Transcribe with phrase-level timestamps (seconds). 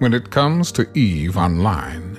[0.00, 2.18] When it comes to EVE Online,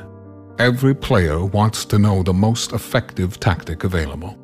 [0.59, 4.38] every player wants to know the most effective tactic available.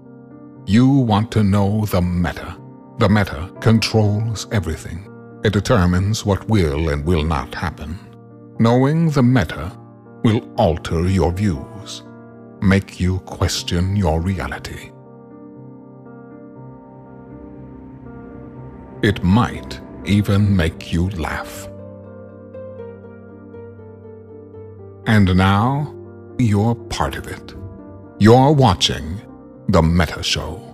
[0.65, 2.57] You want to know the meta.
[2.97, 5.07] The meta controls everything.
[5.43, 7.99] It determines what will and will not happen.
[8.57, 9.71] Knowing the meta
[10.23, 12.01] will alter your views,
[12.59, 14.89] make you question your reality.
[19.03, 21.69] It might even make you laugh.
[25.07, 25.95] And now,
[26.37, 27.53] you're part of it.
[28.19, 29.21] You're watching
[29.69, 30.66] The Meta Show.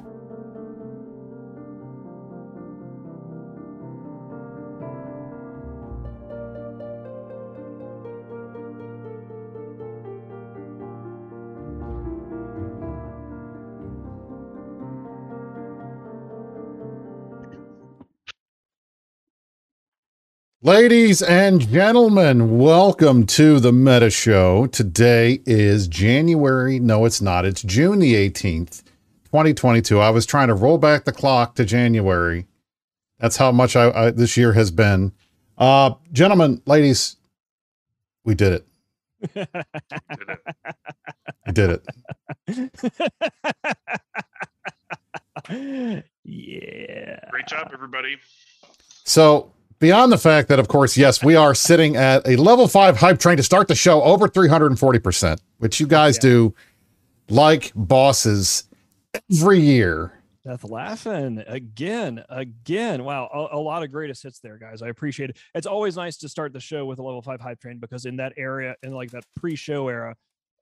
[20.65, 24.67] Ladies and gentlemen, welcome to the Meta Show.
[24.67, 26.79] Today is January.
[26.79, 27.43] No, it's not.
[27.43, 28.81] It's June the 18th,
[29.25, 29.99] 2022.
[29.99, 32.47] I was trying to roll back the clock to January.
[33.19, 35.11] That's how much I, I this year has been.
[35.57, 37.17] Uh, gentlemen, ladies,
[38.23, 38.65] we did it.
[41.45, 41.85] we did it.
[46.23, 47.19] yeah.
[47.31, 48.15] Great job, everybody.
[49.03, 49.51] So
[49.83, 53.19] beyond the fact that, of course, yes, we are sitting at a level five hype
[53.19, 56.21] train to start the show over 340%, which you guys yeah.
[56.21, 56.55] do
[57.27, 58.63] like bosses
[59.29, 60.13] every year.
[60.45, 63.03] Death laughing again, again.
[63.03, 64.81] Wow, a, a, lot of greatest hits there, guys.
[64.81, 65.37] I appreciate it.
[65.53, 68.15] It's always nice to start the show with a level five hype train because in
[68.17, 70.15] that area, in like that pre-show era,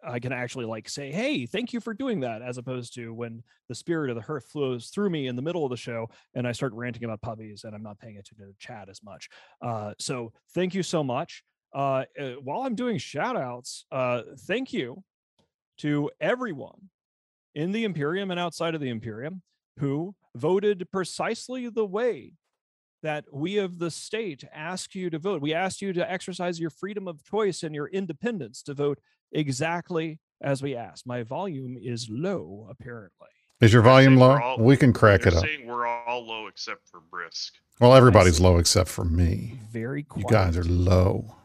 [0.03, 3.43] I can actually like say, "Hey, thank you for doing that," as opposed to when
[3.69, 6.47] the spirit of the hearth flows through me in the middle of the show and
[6.47, 9.29] I start ranting about puppies and I'm not paying attention to the chat as much.
[9.61, 11.43] Uh, so thank you so much.
[11.73, 15.03] Uh, uh, while I'm doing shout outs, uh, thank you
[15.77, 16.89] to everyone
[17.55, 19.41] in the Imperium and outside of the Imperium
[19.79, 22.33] who voted precisely the way
[23.01, 25.41] that we of the state ask you to vote.
[25.41, 28.99] We ask you to exercise your freedom of choice and your independence to vote
[29.31, 31.05] exactly as we ask.
[31.05, 33.27] My volume is low, apparently.
[33.59, 34.39] Is your volume low?
[34.39, 35.43] All, we can crack it up.
[35.43, 37.51] Saying we're all low except for Brisc.
[37.79, 39.59] Well, everybody's low except for me.
[39.71, 40.25] Very quiet.
[40.25, 41.35] You guys are low.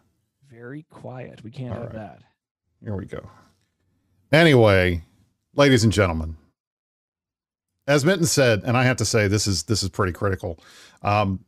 [0.51, 1.45] Very quiet.
[1.45, 2.19] We can't all have right.
[2.19, 2.23] that.
[2.83, 3.29] Here we go.
[4.33, 5.05] Anyway,
[5.55, 6.37] ladies and gentlemen,
[7.87, 10.59] as Mitten said, and I have to say this is this is pretty critical.
[11.03, 11.45] Um,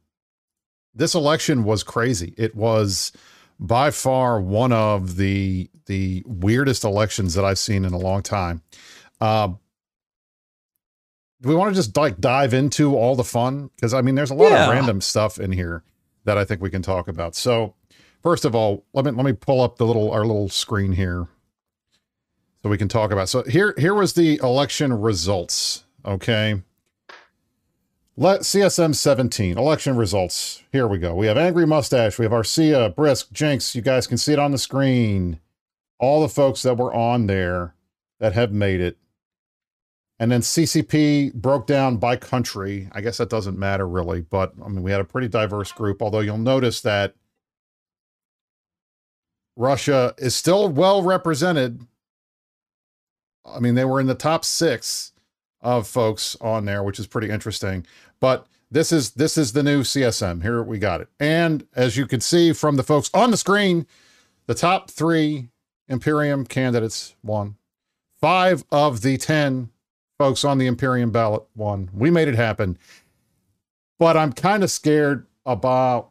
[0.94, 2.34] this election was crazy.
[2.37, 3.12] It was
[3.60, 8.62] by far one of the the weirdest elections that I've seen in a long time.
[9.21, 9.48] Uh,
[11.41, 13.71] do we want to just like dive into all the fun?
[13.75, 14.65] Because I mean, there's a lot yeah.
[14.65, 15.82] of random stuff in here
[16.25, 17.34] that I think we can talk about.
[17.34, 17.75] So,
[18.22, 21.28] first of all, let me let me pull up the little our little screen here
[22.62, 23.28] so we can talk about.
[23.28, 25.84] So here here was the election results.
[26.04, 26.62] Okay.
[28.16, 30.62] Let CSM 17 election results.
[30.72, 31.14] Here we go.
[31.14, 32.19] We have Angry Mustache.
[32.19, 33.76] We have Arcia, Brisc, Jinx.
[33.76, 35.38] You guys can see it on the screen.
[36.00, 37.75] All the folks that were on there
[38.19, 38.98] that have made it.
[40.19, 42.88] And then CCP broke down by country.
[42.91, 46.03] I guess that doesn't matter really, but I mean, we had a pretty diverse group,
[46.03, 47.15] although you'll notice that
[49.54, 51.86] Russia is still well represented.
[53.47, 55.12] I mean, they were in the top six
[55.61, 57.87] of folks on there, which is pretty interesting.
[58.21, 60.43] But this is this is the new CSM.
[60.43, 61.09] Here we got it.
[61.19, 63.87] And as you can see from the folks on the screen,
[64.47, 65.49] the top three
[65.89, 67.57] Imperium candidates won.
[68.21, 69.71] Five of the 10
[70.19, 71.89] folks on the Imperium ballot won.
[71.95, 72.77] We made it happen.
[73.99, 76.11] But I'm kind of scared about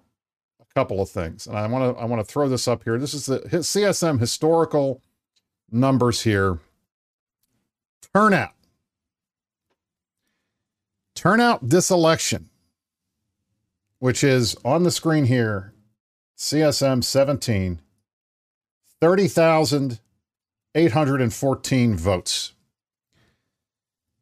[0.60, 1.48] a couple of things.
[1.48, 2.98] And I want to I want to throw this up here.
[2.98, 5.02] This is the CSM historical
[5.70, 6.60] numbers here.
[8.14, 8.52] Turnout
[11.18, 12.48] turnout this election,
[13.98, 15.74] which is on the screen here,
[16.38, 17.80] CSM 17,
[19.02, 22.54] 30,814 votes.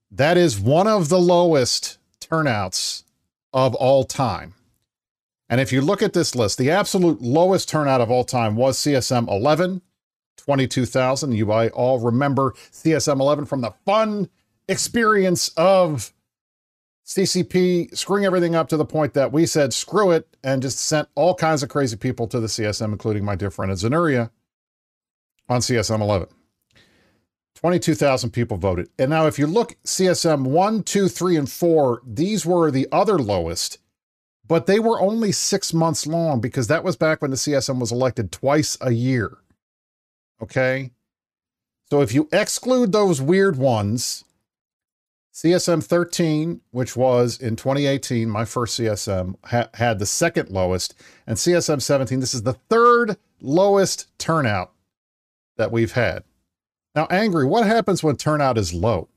[0.09, 3.03] That is one of the lowest turnouts
[3.51, 4.53] of all time.
[5.49, 8.77] And if you look at this list, the absolute lowest turnout of all time was
[8.77, 9.81] CSM 11,
[10.37, 11.33] 22,000.
[11.33, 14.29] You all remember CSM 11 from the fun
[14.69, 16.13] experience of
[17.05, 21.07] CCP screwing everything up to the point that we said, screw it, and just sent
[21.15, 24.31] all kinds of crazy people to the CSM, including my dear friend Xenuria
[25.47, 26.27] on CSM 11.
[27.55, 28.89] 22,000 people voted.
[28.99, 33.17] And now, if you look CSM 1, 2, 3, and 4, these were the other
[33.17, 33.77] lowest
[34.47, 37.91] but they were only six months long because that was back when the CSM was
[37.91, 39.37] elected twice a year.
[40.41, 40.91] Okay.
[41.89, 44.23] So if you exclude those weird ones,
[45.35, 50.95] CSM 13, which was in 2018, my first CSM, ha- had the second lowest,
[51.27, 54.71] and CSM 17, this is the third lowest turnout
[55.57, 56.23] that we've had.
[56.95, 59.09] Now, Angry, what happens when turnout is low?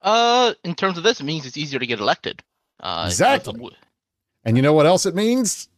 [0.00, 2.44] Uh, in terms of this, it means it's easier to get elected.
[2.78, 3.70] Uh, Exactly.
[4.44, 5.68] And you know what else it means?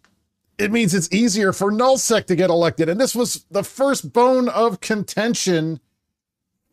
[0.59, 2.91] It means it's easier for nullsec to get elected.
[2.91, 5.81] And this was the first bone of contention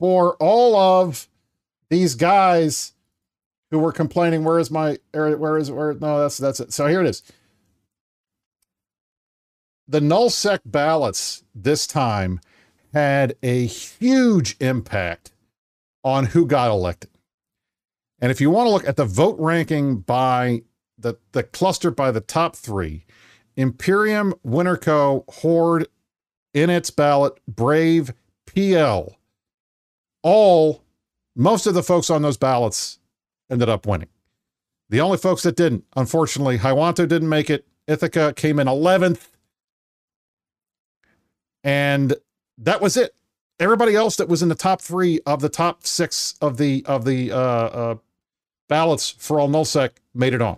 [0.02, 1.28] for all of
[1.92, 2.94] these guys
[3.70, 5.70] who were complaining, where is my where is?
[5.70, 6.74] Where no, that's that's it.
[6.74, 7.22] So here it is.
[9.88, 12.40] The nullsec ballots this time
[12.94, 15.34] had a huge impact
[16.04, 17.12] on who got elected.
[18.20, 20.64] And if you want to look at the vote ranking by
[20.98, 23.06] the, the cluster by the top three,
[23.56, 25.88] Imperium, Winterco, Horde,
[26.54, 28.14] in its ballot, Brave,
[28.46, 29.16] PL,
[30.24, 30.84] all,
[31.36, 33.00] most of the folks on those ballots
[33.50, 34.10] ended up winning.
[34.90, 37.66] The only folks that didn't, unfortunately, Hy Wanto didn't make it.
[37.88, 39.28] Ithaca came in 11th.
[41.64, 42.16] And
[42.58, 43.16] that was it.
[43.60, 47.06] Everybody else that was in the top three of the top six of the of
[47.06, 47.96] the uh, uh,
[48.68, 50.58] ballots for all nullsec made it on.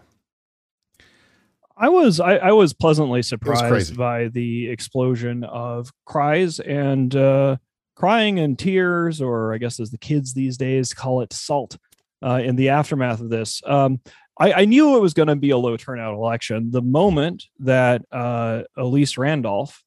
[1.76, 7.58] I was I, I was pleasantly surprised by the explosion of cries and uh,
[7.96, 11.78] crying and tears, or I guess as the kids these days call it, salt,
[12.24, 13.62] uh, in the aftermath of this.
[13.66, 14.00] Um,
[14.40, 16.72] I, I knew it was going to be a low turnout election.
[16.72, 19.84] The moment that uh, Elise Randolph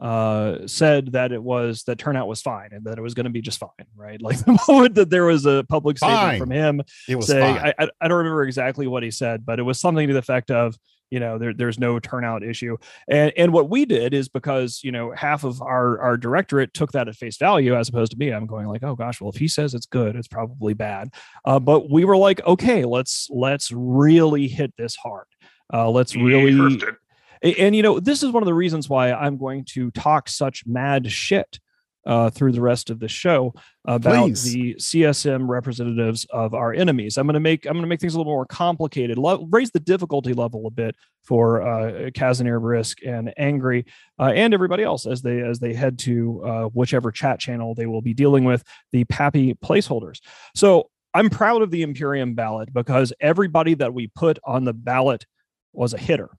[0.00, 3.30] uh, said that it was that turnout was fine and that it was going to
[3.30, 4.20] be just fine, right?
[4.20, 6.38] Like the moment that there was a public statement Fine.
[6.38, 9.62] from him It was saying, I, I don't remember exactly what he said, but it
[9.62, 10.76] was something to the effect of,
[11.10, 12.76] you know, there, there's no turnout issue.
[13.08, 16.92] And and what we did is because, you know, half of our our directorate took
[16.92, 18.30] that at face value as opposed to me.
[18.30, 21.10] I'm going like, oh gosh, well, if he says it's good, it's probably bad.
[21.44, 25.26] Uh, but we were like, okay, let's let's really hit this hard.
[25.72, 26.94] Uh, let's really first did.
[27.42, 30.28] a- And, you know, this is one of the reasons why I'm going to talk
[30.28, 31.58] such mad shit
[32.06, 33.54] uh, through the rest of the show
[33.86, 34.52] about Please.
[34.52, 37.16] the CSM representatives of our enemies.
[37.16, 39.70] I'm going to make I'm going to make things a little more complicated, lo- raise
[39.70, 43.86] the difficulty level a bit for uh, Kazanir Brisc and Angry
[44.18, 47.86] uh, and everybody else as they as they head to uh, whichever chat channel they
[47.86, 48.62] will be dealing with
[48.92, 50.20] the Pappy placeholders.
[50.54, 55.26] So I'm proud of the Imperium ballot because everybody that we put on the ballot
[55.72, 56.30] was a hitter.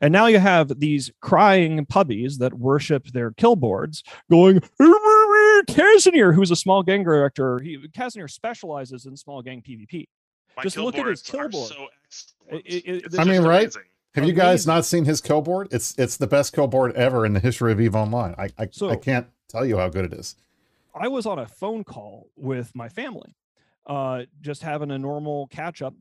[0.00, 4.60] And now you have these crying puppies that worship their killboards going,
[5.68, 7.58] Kazanir, who's a small gang director.
[7.58, 10.06] He, Kazanir specializes in small gang PvP.
[10.56, 11.68] My Just look at his boards kill are board.
[11.68, 12.66] So excellent.
[12.66, 13.62] It- it- I mean, right?
[13.62, 13.82] amazing.
[14.14, 15.68] Have you guys not seen his killboard?
[15.70, 18.34] It's it's the best killboard ever in the history of Eve Online.
[18.38, 20.36] I I, So- I can't tell you how good it is.
[20.94, 23.34] I was on a phone call with my family,
[23.86, 25.92] uh, just having a normal catch up.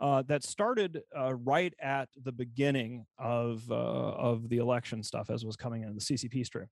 [0.00, 5.44] Uh, that started uh, right at the beginning of uh, of the election stuff as
[5.44, 6.66] was coming in the CCP stream,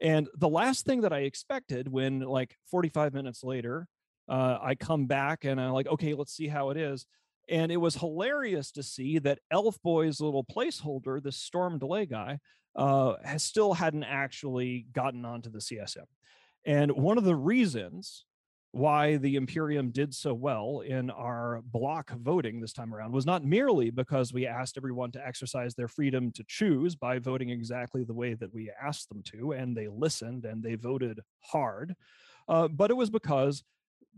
[0.00, 3.86] and the last thing that I expected when like 45 minutes later,
[4.26, 7.06] uh, I come back and I'm like, okay, let's see how it is,
[7.48, 12.38] and it was hilarious to see that Elf Boy's little placeholder, this storm delay guy,
[12.76, 16.06] uh, has still hadn't actually gotten onto the CSM.
[16.64, 18.24] And one of the reasons
[18.72, 23.44] why the Imperium did so well in our block voting this time around was not
[23.44, 28.14] merely because we asked everyone to exercise their freedom to choose by voting exactly the
[28.14, 31.94] way that we asked them to, and they listened and they voted hard,
[32.48, 33.62] uh, but it was because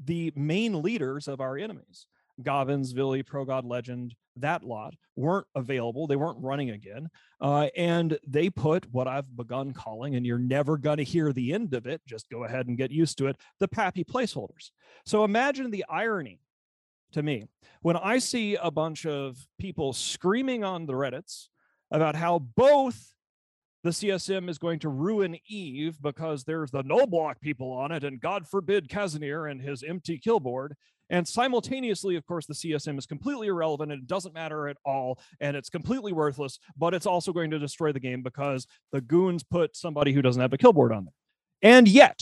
[0.05, 2.07] the main leaders of our enemies,
[2.43, 6.07] Gobbins, Vily, Progod Legend, that lot, weren't available.
[6.07, 7.09] They weren't running again.
[7.41, 11.53] Uh, and they put what I've begun calling, and you're never going to hear the
[11.53, 14.71] end of it, just go ahead and get used to it, the Pappy placeholders.
[15.07, 16.41] So imagine the irony
[17.13, 17.47] to me
[17.83, 21.49] when I see a bunch of people screaming on the Reddits
[21.91, 23.15] about how both
[23.85, 28.03] the CSM is going to ruin Eve because there's the no block people on it,
[28.03, 30.75] and God forbid Kazanir and his empty kill board.
[31.11, 35.21] And simultaneously, of course, the CSM is completely irrelevant and it doesn't matter at all,
[35.41, 39.43] and it's completely worthless, but it's also going to destroy the game because the goons
[39.43, 41.13] put somebody who doesn't have a kill board on there.
[41.63, 42.21] And yet,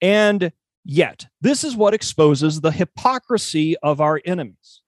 [0.00, 0.52] and
[0.84, 4.82] yet, this is what exposes the hypocrisy of our enemies.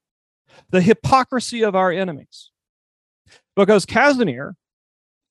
[0.70, 2.50] The hypocrisy of our enemies.
[3.56, 4.54] Because Kazanir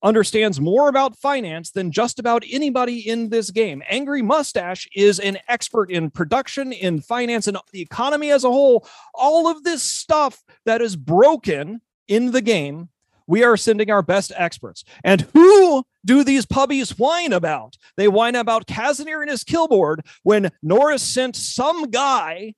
[0.03, 3.81] understands more about finance than just about anybody in this game.
[3.89, 8.85] Angry Mustache is an expert in production, in finance, and the economy as a whole.
[9.13, 12.89] All of this stuff that is broken in the game,
[13.25, 14.83] we are sending our best experts.
[15.03, 17.77] And who do these puppies whine about?
[17.95, 22.55] They whine about Kazanir and his killboard when Noraus sent some guy.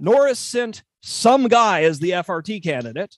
[0.00, 3.16] Noraus sent some guy as the FRT candidate,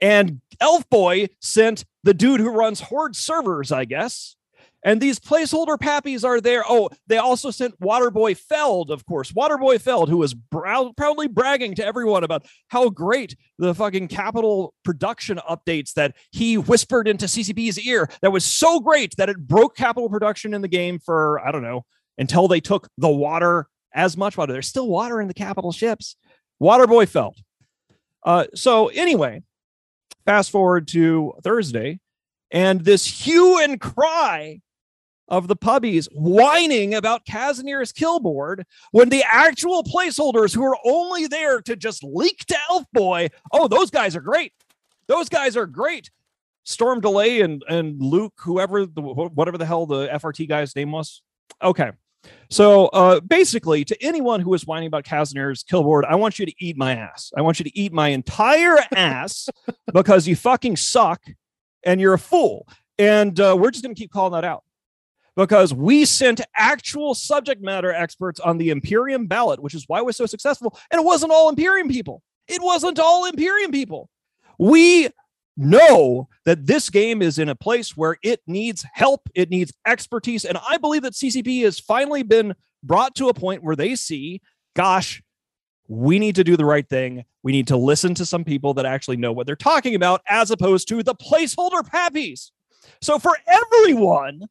[0.00, 4.36] and Elf Boy sent the dude who runs Horde servers, I guess.
[4.84, 6.62] And these placeholder pappies are there.
[6.66, 9.32] Oh, they also sent Waterboy Feld, of course.
[9.32, 14.74] Waterboy Feld, who was brow- proudly bragging to everyone about how great the fucking capital
[14.84, 19.76] production updates that he whispered into CCP's ear that was so great that it broke
[19.76, 21.84] capital production in the game for, I don't know,
[22.16, 24.52] until they took the water as much water.
[24.52, 26.14] There's still water in the capital ships.
[26.62, 27.36] Waterboy Feld.
[28.24, 29.42] Uh, so, anyway,
[30.28, 31.98] fast forward to Thursday,
[32.50, 34.60] and this hue and cry
[35.26, 41.62] of the puppies whining about Kazanir's killboard when the actual placeholders who are only there
[41.62, 44.52] to just leak to Elf Boy, oh, those guys are great.
[45.06, 46.10] Those guys are great.
[46.64, 51.22] Storm Delay and and Luke, whoever the whatever the hell the FRT guy's name was.
[51.62, 51.92] Okay.
[52.50, 56.52] So uh, basically, to anyone who is whining about Kazanir's killboard, I want you to
[56.58, 57.32] eat my ass.
[57.36, 59.48] I want you to eat my entire ass
[59.92, 61.22] because you fucking suck
[61.84, 62.66] and you're a fool.
[62.98, 64.64] And uh, we're just going to keep calling that out
[65.36, 70.12] because we sent actual subject matter experts on the Imperium ballot, which is why we're
[70.12, 70.76] so successful.
[70.90, 72.22] And it wasn't all Imperium people.
[72.48, 74.08] It wasn't all Imperium people.
[74.58, 75.10] We
[75.58, 80.44] know that this game is in a place where it needs help, it needs expertise.
[80.44, 84.40] And I believe that CCP has finally been brought to a point where they see,
[84.74, 85.22] gosh,
[85.88, 87.24] we need to do the right thing.
[87.42, 90.50] We need to listen to some people that actually know what they're talking about, as
[90.50, 92.50] opposed to the placeholder pappies.
[93.00, 94.42] So for everyone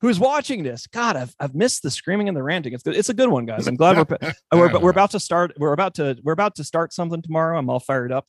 [0.00, 2.72] who's watching this, God, I've, I've missed the screaming and the ranting.
[2.72, 2.96] It's good.
[2.96, 3.66] It's a good one, guys.
[3.66, 4.18] I'm glad we're,
[4.52, 5.52] we're we're about to start.
[5.58, 7.58] We're about to we're about to start something tomorrow.
[7.58, 8.26] I'm all fired up.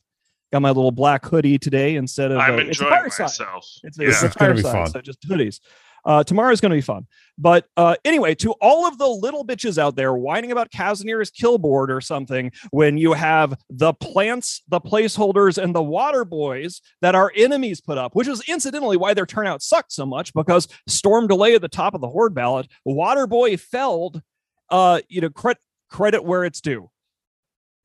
[0.52, 3.24] Got my little black hoodie today instead of I'm it's a enjoying fireside.
[3.24, 3.66] myself.
[3.84, 4.08] It's, Yeah.
[4.08, 4.90] it's a It's gonna be fireside, fun.
[4.92, 5.60] so just hoodies.
[6.04, 7.06] Uh, tomorrow's going to be fun.
[7.36, 11.90] But uh, anyway, to all of the little bitches out there whining about Kazanir's killboard
[11.90, 17.30] or something, when you have the plants, the placeholders, and the water boys that our
[17.36, 21.56] enemies put up, which is incidentally why their turnout sucked so much because Storm Delay
[21.56, 24.22] at the top of the horde ballot, Waterboy Feld,
[24.70, 26.88] uh, you know, credit credit where it's due.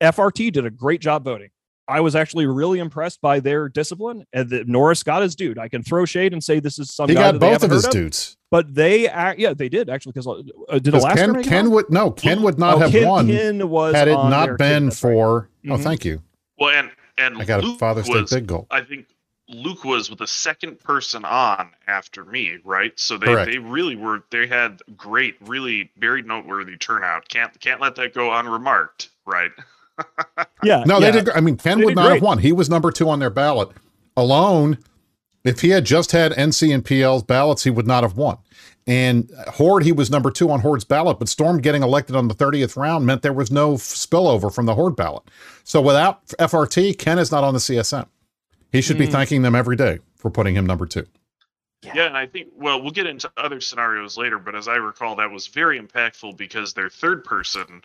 [0.00, 1.50] FRT did a great job voting.
[1.86, 4.24] I was actually really impressed by their discipline.
[4.32, 5.58] And that Noraus got his dude.
[5.58, 7.62] I can throw shade and say this is some He guy got that they both
[7.62, 8.36] of his heard dudes.
[8.50, 11.90] but they act, yeah, they did actually because uh, did 'Cause Alaska Ken, Ken would
[11.90, 14.64] no, Ken would not Oh, have Ken, won Ken was had it not there, too,
[14.64, 15.12] been that's right.
[15.12, 15.48] for.
[15.68, 15.82] Oh, Mhm.
[15.82, 16.22] thank you.
[16.58, 18.66] Well, and and I got a Luke Father's Day was, big goal.
[18.70, 19.06] I think
[19.48, 22.98] Luke was with the second person on after me, right?
[22.98, 23.50] So they, Correct.
[23.52, 24.24] they really were.
[24.30, 27.28] They had great, really very noteworthy turnout.
[27.28, 29.50] Can't can't let that go unremarked, right?
[30.62, 31.10] Yeah, No, yeah.
[31.10, 31.28] they did.
[31.30, 32.14] I mean, Ken They would not great.
[32.14, 32.38] have won.
[32.38, 33.68] He was number two on their ballot
[34.16, 34.78] alone.
[35.44, 38.38] If he had just had NC and PL's ballots, he would not have won.
[38.86, 42.34] And Horde, he was number two on Horde's ballot, but Storm getting elected on the
[42.34, 45.22] 30th round meant there was no f- spillover from the Horde ballot.
[45.64, 48.06] So without FRT, Ken is not on the CSM.
[48.72, 49.12] He should be Mm.
[49.12, 51.06] thanking them every day for putting him number two.
[51.82, 55.16] Yeah, and I think well, we'll get into other scenarios later, but as I recall,
[55.16, 57.82] that was very impactful because their third person,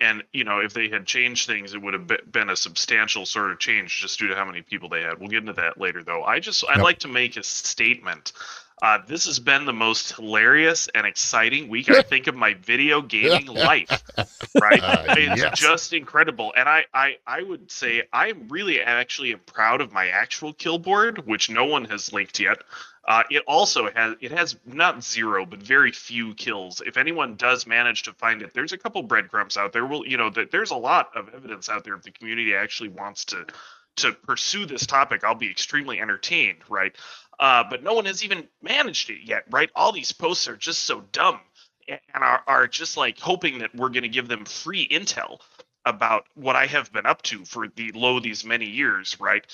[0.00, 3.50] and you know, if they had changed things, it would have been a substantial sort
[3.52, 5.18] of change just due to how many people they had.
[5.18, 6.24] We'll get into that later, though.
[6.24, 6.82] I just I'd Yep.
[6.82, 8.32] like to make a statement.
[8.82, 13.00] Uh, this has been the most hilarious and exciting week I think of my video
[13.00, 14.02] gaming life.
[14.60, 14.82] Right?
[14.82, 15.58] Uh, it's yes.
[15.58, 20.08] just incredible, and I, I I would say I'm really actually am proud of my
[20.08, 22.58] actual kill board, which no one has linked yet.
[23.06, 26.80] Uh, it also has it has not zero but very few kills.
[26.84, 29.84] If anyone does manage to find it, there's a couple breadcrumbs out there.
[29.84, 32.88] Well, you know that there's a lot of evidence out there if the community actually
[32.88, 33.46] wants to
[33.96, 35.22] to pursue this topic.
[35.22, 36.96] I'll be extremely entertained, right?
[37.38, 39.70] Uh, but no one has even managed it yet, right?
[39.74, 41.40] All these posts are just so dumb
[41.88, 45.40] and are, are just like hoping that we're going to give them free intel
[45.86, 49.44] about what I have been up to for the low these many years, right?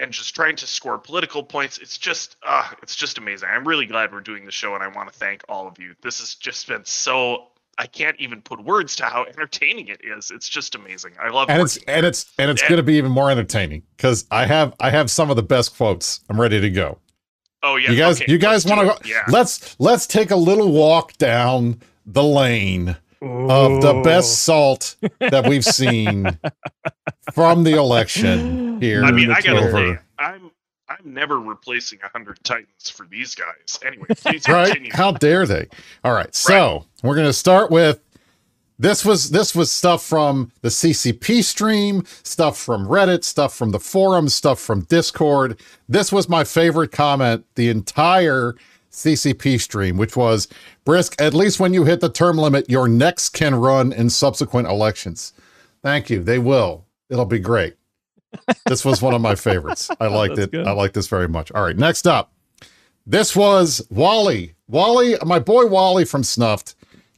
[0.00, 1.78] And just trying to score political points.
[1.78, 3.48] It's just, uh, it's just amazing.
[3.52, 5.94] I'm really glad we're doing the show, and I want to thank all of you.
[6.02, 7.48] This has just been so.
[7.78, 10.30] I can't even put words to how entertaining it is.
[10.30, 11.12] It's just amazing.
[11.20, 14.24] I love And it's and it's and it's going to be even more entertaining because
[14.30, 16.20] I have I have some of the best quotes.
[16.30, 16.98] I'm ready to go.
[17.62, 19.06] Oh yeah, you guys, okay, you guys want to it.
[19.06, 19.24] Yeah.
[19.28, 25.64] let's let's take a little walk down the lane of the best salt that we've
[25.64, 26.38] seen
[27.32, 29.04] from the election here.
[29.04, 29.94] I mean, I gotta over.
[29.94, 30.50] say, I'm
[30.88, 33.78] I'm never replacing a hundred Titans for these guys.
[33.84, 34.68] Anyway, please right?
[34.68, 34.90] continue.
[34.94, 35.68] How dare they?
[36.04, 36.34] All right.
[36.34, 38.00] So we're going to start with
[38.78, 43.80] this was this was stuff from the CCP stream, stuff from Reddit, stuff from the
[43.80, 45.58] forums, stuff from Discord.
[45.88, 48.54] This was my favorite comment the entire
[48.96, 50.48] CCP stream, which was
[50.84, 54.68] Brisc, at least when you hit the term limit, your next can run in subsequent
[54.68, 55.32] elections.
[55.82, 56.22] Thank you.
[56.22, 56.86] They will.
[57.10, 57.76] It'll be great.
[58.66, 59.90] this was one of my favorites.
[60.00, 60.50] I liked it.
[60.50, 60.66] good.
[60.66, 61.52] I like this very much.
[61.52, 62.32] All right, next up.
[63.06, 64.54] This was Wally.
[64.66, 66.74] Wally, my boy Wally from Snuffed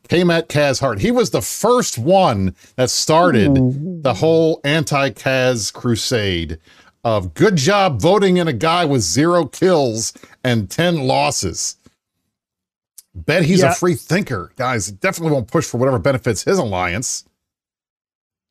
[0.08, 1.00] came at Kaz hard.
[1.00, 6.58] He was the first one that started the whole anti-Kaz crusade
[7.16, 10.12] of good job voting in a guy with zero kills
[10.44, 11.76] and 10 losses.
[13.14, 13.72] Bet he's Yeah.
[13.72, 14.52] a free thinker.
[14.56, 17.24] Guys, definitely won't push for whatever benefits his alliance.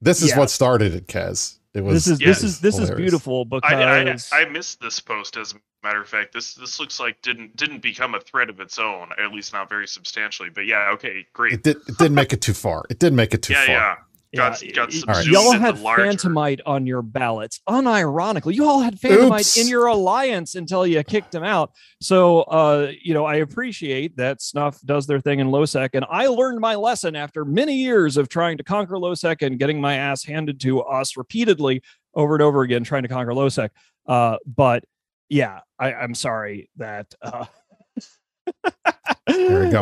[0.02, 0.40] This is Yeah.
[0.40, 1.56] what started it, Kaz.
[1.74, 2.98] It was This is yeah, this is this is hilarious.
[3.12, 6.34] beautiful I, I because I missed this post as a matter of fact.
[6.34, 9.70] This this looks like didn't didn't become a threat of its own, at least not
[9.70, 10.50] very substantially.
[10.50, 11.54] But yeah, okay, great.
[11.54, 12.84] It did it didn't make it too far.
[12.90, 13.76] It didn't make it too yeah, far.
[13.76, 13.96] yeah.
[14.36, 17.62] Got- yeah, got y- subsumed y'all had larger- Phantomite on your ballots.
[17.68, 19.58] Unironically, you all had Phantomite Oops.
[19.58, 21.72] in your alliance until you kicked him out.
[22.02, 26.28] So, uh, you know, I appreciate that Snuff does their thing in lowsec, and I
[26.28, 30.24] learned my lesson after many years of trying to conquer lowsec and getting my ass
[30.24, 31.82] handed to us repeatedly
[32.14, 33.70] over and over again, trying to conquer lowsec.
[34.08, 34.84] Uh, but
[35.30, 37.14] yeah, I, I'm sorry that.
[37.22, 37.57] Uh, There you go.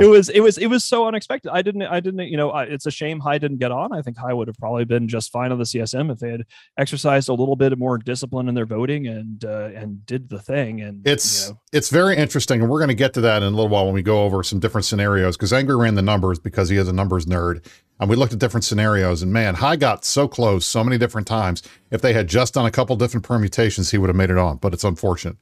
[0.02, 1.52] It was it was it was so unexpected.
[1.52, 3.94] I didn't I didn't you know I, it's a shame High didn't get on.
[3.94, 6.44] I think High would have probably been just fine on the CSM if they had
[6.78, 10.82] exercised a little bit more discipline in their voting and uh, and did the thing.
[10.82, 13.54] And It's you know, it's very interesting, and we're going to get to that in
[13.54, 15.38] a little while when we go over some different scenarios.
[15.38, 17.66] Because Angry ran the numbers because he is a numbers nerd,
[18.00, 19.22] and we looked at different scenarios.
[19.22, 21.62] And man, High got so close so many different times.
[21.92, 24.58] If they had just done a couple different permutations, he would have made it on.
[24.58, 25.38] But it's unfortunate.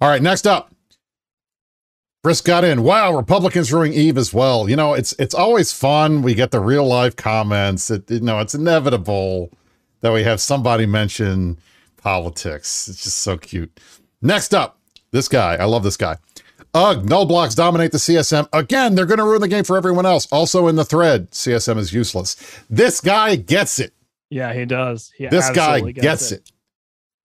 [0.00, 0.74] All right, next up.
[2.24, 2.82] Brisc got in.
[2.82, 4.68] Wow, Republicans ruining Eve as well.
[4.68, 6.22] You know, it's it's always fun.
[6.22, 7.90] We get the real life comments.
[7.90, 9.50] It, you know, it's inevitable
[10.00, 11.58] that we have somebody mention
[11.98, 12.88] politics.
[12.88, 13.78] It's just so cute.
[14.22, 14.78] Next up,
[15.10, 15.56] this guy.
[15.56, 16.16] I love this guy.
[16.72, 18.48] Ugh, null blocks dominate the CSM.
[18.54, 20.26] Again, they're going to ruin the game for everyone else.
[20.32, 22.36] Also in the thread, CSM is useless.
[22.68, 23.92] This guy gets it.
[24.30, 25.12] yeah, he does.
[25.16, 26.50] He this guy absolutely gets it.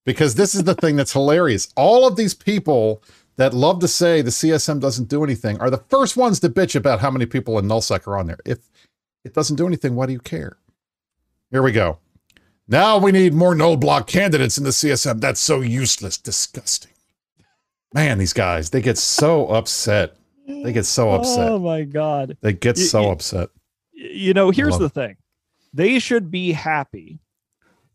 [0.06, 1.72] Because this is the thing that's hilarious.
[1.76, 3.02] All of these people
[3.40, 6.76] that love to say the CSM doesn't do anything are the first ones to bitch
[6.76, 8.40] about how many people in nullsec are on there.
[8.44, 8.60] If
[9.24, 10.58] it doesn't do anything, why do you care?
[11.50, 12.00] Here we go.
[12.68, 15.22] Now we need more null block candidates in the CSM.
[15.22, 16.92] That's so useless, disgusting.
[17.94, 20.18] Man, these guys, they get so upset.
[20.46, 21.50] They get so upset.
[21.50, 22.36] Oh my god.
[22.42, 23.50] They get so y- upset.
[23.94, 24.94] You know here's the it.
[24.94, 25.16] thing
[25.74, 27.20] they should be happy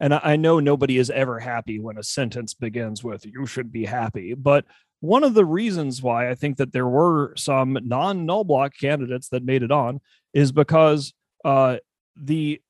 [0.00, 3.84] and I know nobody is ever happy when a sentence begins with you should be
[3.84, 4.64] happy but
[5.04, 9.44] one of the reasons why i think that there were some non-null block candidates that
[9.44, 10.00] made it on
[10.32, 11.12] is because
[11.44, 11.76] uh,
[12.16, 12.60] the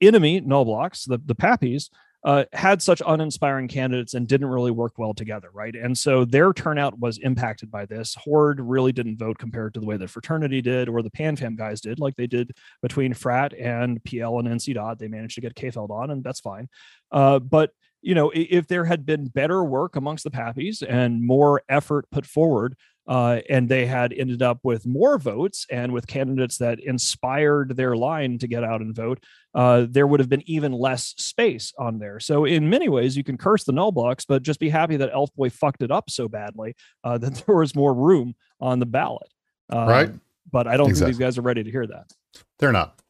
[0.00, 1.90] enemy null blocks the, the pappies
[2.24, 5.74] uh, had such uninspiring candidates and didn't really work well together, right?
[5.74, 8.14] And so their turnout was impacted by this.
[8.14, 11.82] Horde really didn't vote compared to the way that Fraternity did or the PanFam guys
[11.82, 14.98] did, like they did between Frat and PL and NC Dot.
[14.98, 16.70] They managed to get K-Feld on, and that's fine.
[17.12, 17.72] Uh, but
[18.04, 22.26] you know, if there had been better work amongst the Pappies and more effort put
[22.26, 27.76] forward, uh, and they had ended up with more votes and with candidates that inspired
[27.76, 29.22] their line to get out and vote,
[29.54, 32.18] uh, there would have been even less space on there.
[32.18, 35.10] So in many ways, you can curse the null blocks, but just be happy that
[35.12, 38.86] Elf Boy fucked it up so badly uh, that there was more room on the
[38.86, 39.28] ballot.
[39.70, 40.10] Um, Right.
[40.50, 41.12] But I don't Exactly.
[41.12, 42.12] think these guys are ready to hear that.
[42.58, 43.00] They're not.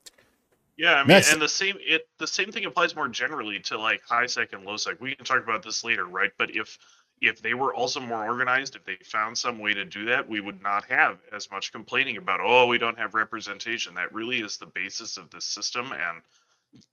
[0.77, 3.79] Yeah, I mean, Next- and the same it the same thing applies more generally to
[3.79, 5.01] like high sec and low sec.
[5.01, 6.33] We can talk about this later, right?
[6.37, 6.79] But if
[7.21, 10.41] if they were also more organized, if they found some way to do that, we
[10.41, 13.95] would not have as much complaining about oh we don't have representation.
[13.95, 16.23] That really is the basis of this system, and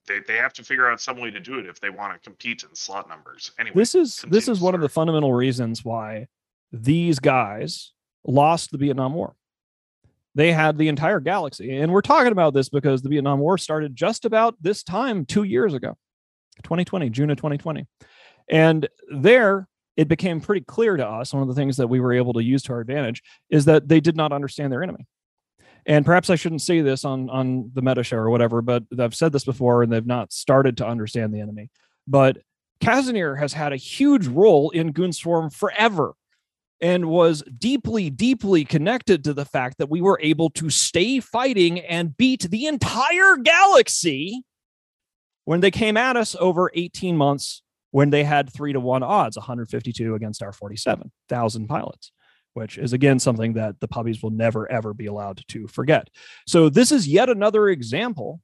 [0.08, 2.20] they, they have to figure out some way to do it if they want to
[2.20, 3.52] compete in slot numbers.
[3.60, 6.28] Anyway, this is this is one of the fundamental reasons why
[6.72, 9.36] these guys lost the Vietnam War.
[10.34, 13.96] They had the entire galaxy, and we're talking about this because the Vietnam War started
[13.96, 15.98] just about this time two years ago,
[16.64, 17.86] 2020, June of 2020,
[18.50, 19.68] and there
[19.98, 21.34] it became pretty clear to us.
[21.34, 23.88] One of the things that we were able to use to our advantage is that
[23.88, 25.06] they did not understand their enemy.
[25.86, 29.16] And perhaps I shouldn't say this on on the meta show or whatever, but I've
[29.16, 31.70] said this before, and they've not started to understand the enemy.
[32.08, 32.38] But
[32.80, 36.14] Kazanir has had a huge role in Goonswarm forever
[36.82, 41.80] and was deeply, deeply connected to the fact that we were able to stay fighting
[41.80, 44.44] and beat the entire galaxy
[45.46, 49.38] when they came at us over 18 months when they had three to one odds,
[49.38, 52.12] 152 against our 47,000 pilots,
[52.54, 56.10] which is again something that the puppies will never ever be allowed to forget.
[56.48, 58.42] So this is yet another example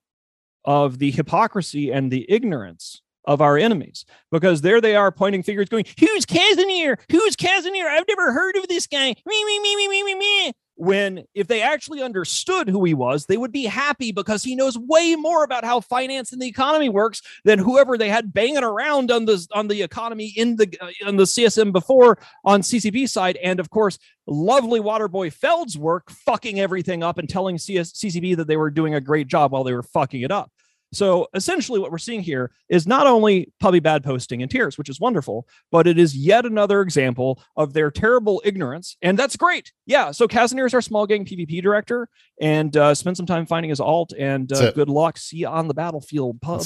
[0.65, 5.69] of the hypocrisy and the ignorance of our enemies because there they are pointing fingers
[5.69, 6.97] going who's Kazanir?
[7.11, 7.85] Who's Kazanir?
[7.85, 9.13] I've never heard of this guy.
[9.25, 10.53] Me me me me me me me.
[10.79, 14.77] When if they actually understood who he was they would be happy because he knows
[14.77, 19.11] way more about how finance and the economy works than whoever they had banging around
[19.11, 23.37] on the on the economy in the uh, on the CSM before on CCP side.
[23.43, 28.47] And of course lovely Waterboy Feld's work fucking everything up and telling CS, CCP that
[28.47, 30.51] they were doing a great job while they were fucking it up
[30.93, 34.89] so essentially, what we're seeing here is not only puppy bad posting and tears, which
[34.89, 38.97] is wonderful, but it is yet another example of their terrible ignorance.
[39.01, 39.73] And that's great.
[39.85, 40.11] Yeah.
[40.11, 42.07] So Kazanir is our small gang PvP director
[42.39, 45.17] and uh, spend some time finding his alt and uh, good luck.
[45.17, 46.65] See you on the battlefield, pubs.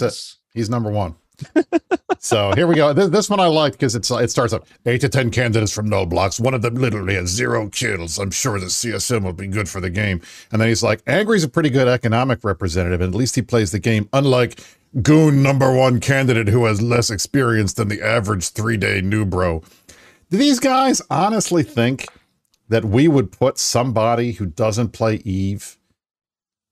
[0.54, 1.16] He's number one
[2.20, 2.94] so here we go.
[2.94, 5.90] This, this one I like because it's it starts up eight to ten candidates from
[5.90, 6.40] no blocks.
[6.40, 8.20] One of them literally has zero kills.
[8.20, 10.22] I'm sure the CSM will be good for the game.
[10.52, 13.72] And then he's like, Angry's a pretty good economic representative, and at least he plays
[13.72, 14.10] the game.
[14.14, 14.60] Unlike
[15.02, 19.62] Goon number one candidate who has less experience than the average three day new bro.
[20.30, 22.08] Do these guys honestly think
[22.68, 25.78] that we would put somebody who doesn't play Eve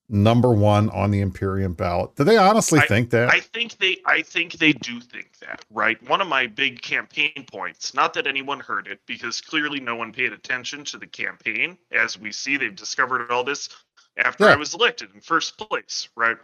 [0.09, 2.15] number one on the Imperium ballot.
[2.15, 3.29] Do they honestly I, think that?
[3.29, 6.01] I think they I think they do think that, right?
[6.09, 10.11] One of my big campaign points, not that anyone heard it, because clearly no one
[10.11, 11.77] paid attention to the campaign.
[11.91, 13.69] As we see, they've discovered all this
[14.17, 14.53] after yeah.
[14.53, 16.37] I was elected in first place, right?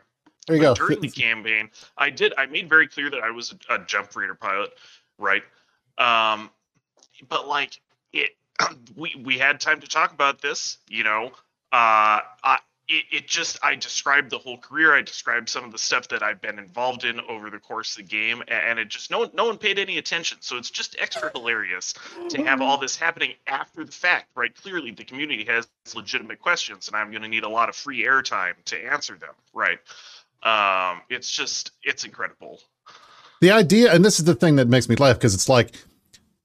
[0.48, 0.88] There you but go.
[0.88, 4.12] During the campaign, I did I made very clear that I was a, a jump
[4.12, 4.72] freighter pilot,
[5.18, 5.44] right?
[5.98, 6.52] Um
[7.28, 7.82] but like
[8.14, 8.32] it
[8.96, 11.32] we we had time to talk about this, you know.
[11.72, 14.94] Uh I it, it just I described the whole career.
[14.96, 17.98] I described some of the stuff that I've been involved in over the course of
[17.98, 20.38] the game, and it just no one no one paid any attention.
[20.42, 21.94] So it's just extra hilarious
[22.30, 24.56] to have all this happening after the fact, right?
[24.56, 28.04] Clearly, the community has legitimate questions, and I'm going to need a lot of free
[28.04, 29.80] airtime to answer them, right?
[30.44, 32.60] Um, it's just it's incredible.
[33.42, 35.76] The idea, and this is the thing that makes me laugh because it's like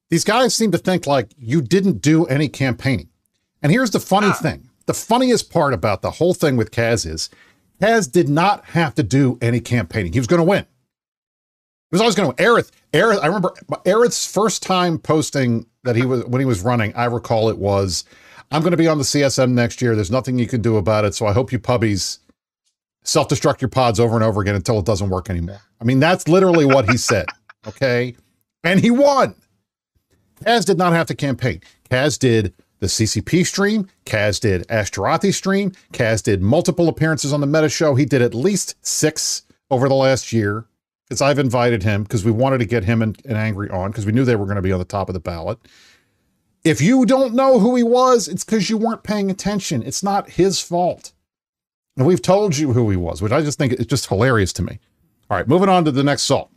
[0.09, 3.09] these guys seem to think like you didn't do any campaigning.
[3.63, 4.33] And here's the funny ah.
[4.33, 7.31] thing the funniest part about the whole thing with Kaz is
[7.81, 10.13] Kaz did not have to do any campaigning.
[10.13, 10.65] He was going to win.
[10.65, 12.71] He was always going to Aryth.
[12.93, 13.21] Aryth.
[13.23, 13.53] I remember
[13.85, 16.95] Aryth's first time posting that he was when he was running.
[16.95, 18.05] I recall it was,
[18.51, 19.95] "I'm going to be on the CSM next year.
[19.95, 21.15] There's nothing you can do about it.
[21.15, 22.21] So I hope you puppies
[23.03, 26.29] self-destruct your pods over and over again until it doesn't work anymore." I mean, that's
[26.29, 27.27] literally what he said.
[27.67, 28.15] Okay,
[28.63, 29.35] and he won.
[30.45, 31.61] Kaz did not have to campaign.
[31.91, 33.89] Kaz did the CCP stream.
[34.05, 35.73] Kaz did Ashterothi stream.
[35.93, 37.95] Kaz did multiple appearances on the Meta Show.
[37.95, 40.67] He did at least six over the last year
[41.09, 44.07] because I've invited him because we wanted to get him and, and Angry on because
[44.07, 45.59] we knew they were going to be on the top of the ballot.
[46.65, 49.83] If you don't know who he was, it's because you weren't paying attention.
[49.83, 51.13] It's not his fault.
[51.97, 54.63] And we've told you who he was, which I just think is just hilarious to
[54.63, 54.79] me.
[55.29, 56.51] All right, moving on to the next salt.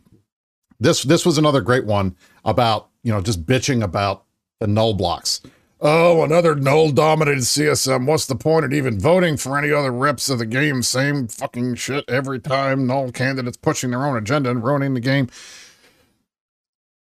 [0.80, 4.24] This this was another great one about, you know, just bitching about
[4.60, 5.40] the null blocks.
[5.80, 8.06] Oh, another null dominated CSM.
[8.06, 10.82] What's the point of even voting for any other reps of the game?
[10.82, 12.86] Same fucking shit every time.
[12.86, 15.28] Null candidates pushing their own agenda and ruining the game.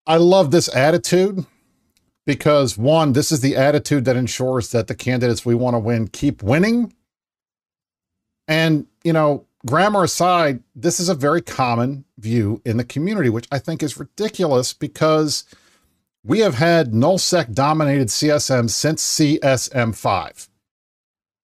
[0.06, 1.46] I love this attitude
[2.26, 6.08] because one, this is the attitude that ensures that the candidates we want to win
[6.08, 6.92] keep winning.
[8.48, 13.48] And, you know, grammar aside, this is a very common view in the community, which
[13.52, 15.44] I think is ridiculous because
[16.24, 20.48] we have had nullsec dominated CSM since CSM5.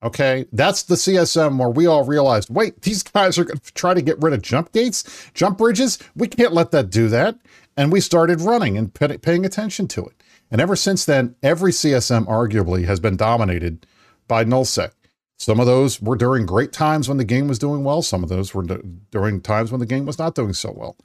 [0.02, 3.92] Okay, that's the CSM where we all realized, wait, these guys are going to try
[3.92, 5.98] to get rid of jump gates, jump bridges.
[6.16, 7.38] We can't let that do that.
[7.76, 10.22] And we started running and paying attention to it.
[10.50, 13.86] And ever since then, every CSM arguably has been dominated
[14.26, 14.92] by nullsec.
[15.36, 18.02] Some of those were during great times when the game was doing well.
[18.02, 18.64] Some of those were
[19.10, 20.96] during times when the game was not doing so well.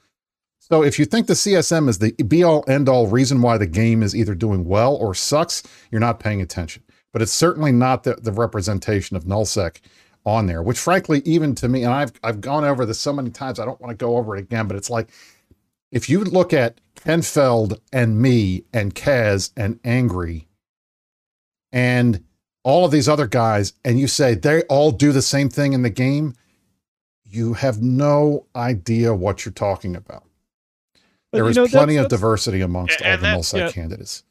[0.68, 3.68] So if you think the CSM is the be all end all reason why the
[3.68, 6.82] game is either doing well or sucks, you're not paying attention.
[7.14, 9.78] But it's certainly not the, the representation of nullsec
[10.26, 13.30] on there, which frankly, even to me, and I've I've gone over this so many
[13.30, 15.12] times, I don't want to go over it again, but it's like
[15.92, 20.48] if you look at Ken Feld and me and Kaz and Angry
[21.72, 22.24] and
[22.64, 25.84] all of these other guys, and you say they all do the same thing in
[25.84, 26.34] the game,
[27.24, 30.25] you have no idea what you're talking about.
[31.36, 34.24] But, there is know, plenty that's, of that's, diversity amongst all the nullsec yeah, candidates.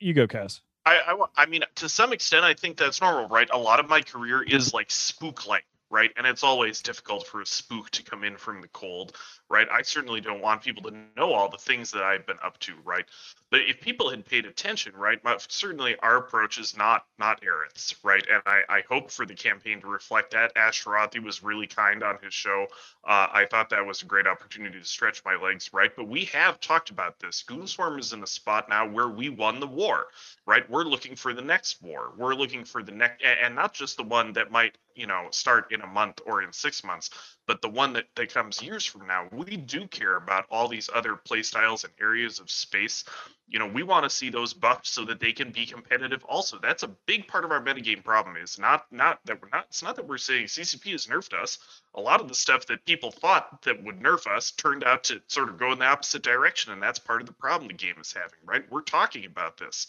[0.00, 0.60] You go, Kaz.
[0.84, 3.48] I, I, I mean, to some extent, I think that's normal, right?
[3.52, 6.10] A lot of my career is like spook like, right?
[6.16, 9.16] And it's always difficult for a spook to come in from the cold,
[9.48, 9.68] right?
[9.70, 12.74] I certainly don't want people to know all the things that I've been up to,
[12.84, 13.04] right?
[13.50, 18.24] But if people had paid attention, right, certainly our approach is not not Aryth's, right?
[18.30, 20.54] And I, I hope for the campaign to reflect that.
[20.56, 22.66] Ashterothi was really kind on his show.
[23.04, 25.94] Uh, I thought that was a great opportunity to stretch my legs, right?
[25.94, 27.44] But we have talked about this.
[27.46, 30.06] Goonswarm is in a spot now where we won the war,
[30.46, 30.68] right?
[30.68, 32.12] We're looking for the next war.
[32.16, 35.72] We're looking for the next, and not just the one that might, you know, start
[35.72, 37.10] in a month or in six months,
[37.46, 39.28] but the one that, that comes years from now.
[39.32, 43.04] We do care about all these other playstyles and areas of space
[43.48, 46.24] you know, we want to see those buffed so that they can be competitive.
[46.24, 48.36] Also, that's a big part of our metagame problem.
[48.36, 49.66] Is not not that we're not.
[49.68, 51.58] It's not that we're saying CCP has nerfed us.
[51.94, 55.22] A lot of the stuff that people thought that would nerf us turned out to
[55.28, 57.94] sort of go in the opposite direction, and that's part of the problem the game
[58.00, 58.38] is having.
[58.44, 58.64] Right?
[58.70, 59.86] We're talking about this.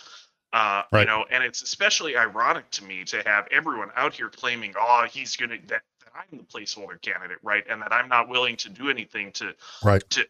[0.54, 1.02] Uh, right.
[1.02, 5.06] You know, and it's especially ironic to me to have everyone out here claiming, "Oh,
[5.12, 5.82] he's gonna that
[6.18, 7.64] I'm the placeholder candidate, right?
[7.70, 10.26] And that I'm not willing to do anything to right to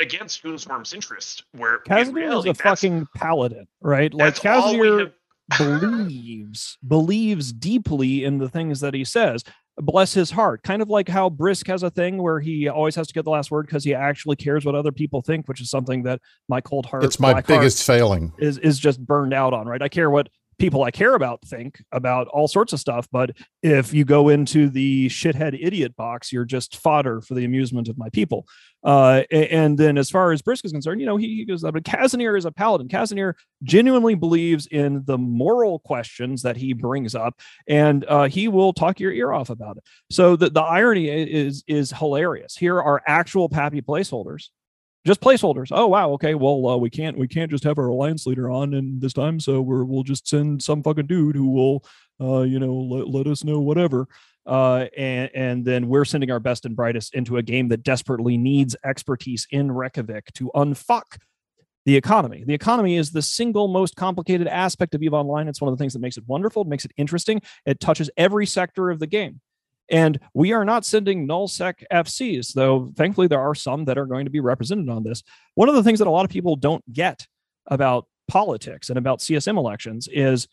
[0.00, 1.44] against Goonswarm's interest.
[1.52, 4.12] Where Kazanir is a fucking paladin, right?
[4.12, 5.12] Like Kazanir
[5.56, 9.44] believes believes deeply in the things that he says.
[9.80, 10.62] Bless his heart.
[10.62, 13.30] Kind of like how Brisc has a thing where he always has to get the
[13.30, 16.60] last word because he actually cares what other people think, which is something that my
[16.60, 17.04] cold heart.
[17.04, 18.32] It's my biggest failing.
[18.38, 19.80] Is is just burned out on, right?
[19.80, 23.08] I care what people I care about think about all sorts of stuff.
[23.10, 23.30] But
[23.62, 27.96] if you go into the shithead idiot box, you're just fodder for the amusement of
[27.96, 28.46] my people.
[28.84, 31.82] Uh, and then as far as Brisc is concerned, you know, he, he goes, but
[31.82, 32.88] Kazanir is a paladin.
[32.88, 37.34] Kazanir genuinely believes in the moral questions that he brings up,
[37.66, 39.84] and uh, he will talk your ear off about it.
[40.10, 42.56] So the, the irony is is hilarious.
[42.56, 44.50] Here are actual Pappy placeholders
[45.06, 45.68] just placeholders.
[45.70, 46.34] Oh wow, okay.
[46.34, 49.40] Well, uh, we can't we can't just have our alliance leader on and this time,
[49.40, 51.84] so we're we'll just send some fucking dude who will,
[52.20, 54.06] uh, you know, let, let us know whatever.
[54.46, 58.36] Uh, and and then we're sending our best and brightest into a game that desperately
[58.36, 61.18] needs expertise in Reykjavik to unfuck
[61.84, 62.44] the economy.
[62.46, 65.48] The economy is the single most complicated aspect of EVE Online.
[65.48, 67.40] It's one of the things that makes it wonderful, it makes it interesting.
[67.64, 69.40] It touches every sector of the game.
[69.90, 74.26] And we are not sending nullsec FCs, though thankfully there are some that are going
[74.26, 75.22] to be represented on this.
[75.54, 77.26] One of the things that a lot of people don't get
[77.66, 80.46] about politics and about CSM elections is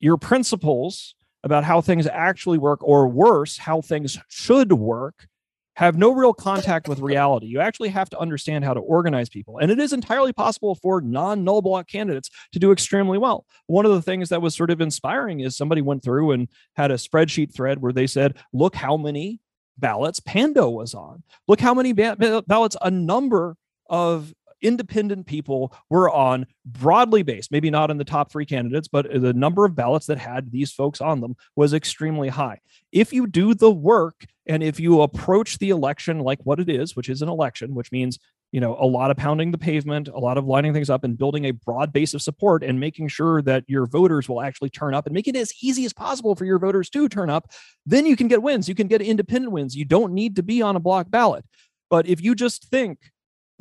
[0.00, 5.26] your principles about how things actually work, or worse, how things should work,
[5.74, 7.46] have no real contact with reality.
[7.46, 9.58] You actually have to understand how to organize people.
[9.58, 13.46] And it is entirely possible for non null block candidates to do extremely well.
[13.66, 16.90] One of the things that was sort of inspiring is somebody went through and had
[16.90, 19.40] a spreadsheet thread where they said, look how many
[19.78, 21.22] ballots Pando was on.
[21.48, 23.56] Look how many ba- ballots a number
[23.88, 29.06] of independent people were on broadly based, maybe not in the top three candidates, but
[29.12, 32.60] the number of ballots that had these folks on them was extremely high.
[32.92, 36.96] If you do the work and if you approach the election like what it is,
[36.96, 38.18] which is an election, which means
[38.50, 41.16] you know a lot of pounding the pavement a lot of lining things up and
[41.16, 44.92] building a broad base of support and making sure that your voters will actually turn
[44.92, 47.50] up and make it as easy as possible for your voters to turn up
[47.86, 48.68] then you can get wins.
[48.68, 49.76] You can get independent wins.
[49.76, 51.44] You don't need to be on a block ballot.
[51.90, 52.98] But if you just think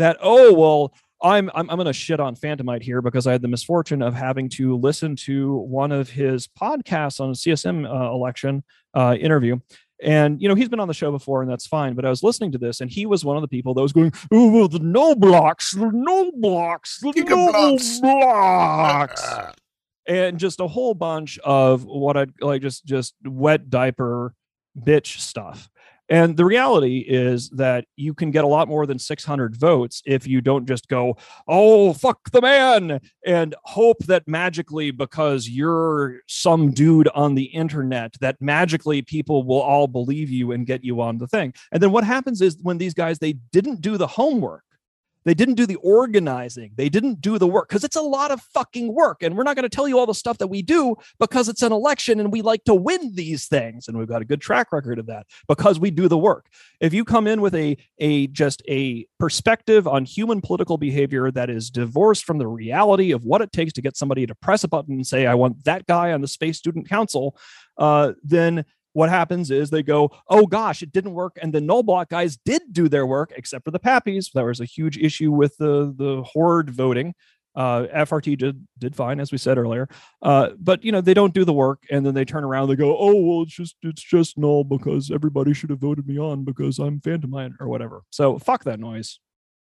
[0.02, 3.42] that oh well I'm I'm, I'm going to shit on Phantomite here because I had
[3.42, 8.12] the misfortune of having to listen to one of his podcasts on a CSM uh,
[8.12, 9.60] election uh, interview.
[10.04, 11.94] And you know he's been on the show before, and that's fine.
[11.94, 13.94] But I was listening to this, and he was one of the people that was
[13.94, 19.24] going, "Oh, the no blocks, the no blocks, the no blocks,", blocks.
[20.08, 24.34] and just a whole bunch of what I like, just just wet diaper
[24.76, 25.70] bitch stuff.
[26.12, 30.28] And the reality is that you can get a lot more than 600 votes if
[30.28, 31.16] you don't just go,
[31.48, 38.14] oh, fuck the man, and hope that magically, because you're some dude on the internet,
[38.20, 41.54] that magically people will all believe you and get you on the thing.
[41.72, 44.66] And then what happens is when these guys, they didn't do the homework
[45.26, 46.72] they didn't do the organizing.
[46.76, 49.22] They didn't do the work because it's a lot of fucking work.
[49.22, 51.62] And we're not going to tell you all the stuff that we do because it's
[51.62, 53.88] an election and we like to win these things.
[53.88, 56.48] And we've got a good track record of that because we do the work.
[56.80, 61.50] If you come in with a, a just a perspective on human political behavior that
[61.50, 64.68] is divorced from the reality of what it takes to get somebody to press a
[64.68, 67.38] button and say, I want that guy on the Space Student Council,
[67.78, 71.38] uh, then what happens is they go, oh gosh, it didn't work.
[71.42, 74.32] And the null block guys did do their work, except for the Pappies.
[74.34, 77.14] There was a huge issue with the, the horde voting.
[77.54, 79.90] Uh, FRT did did fine, as we said earlier.
[80.22, 82.78] Uh, but you know, they don't do the work and then they turn around, they
[82.78, 86.46] go, Oh, well, it's just it's just null because everybody should have voted me on
[86.46, 88.04] because I'm Phantomite or whatever.
[88.10, 89.20] So fuck that noise.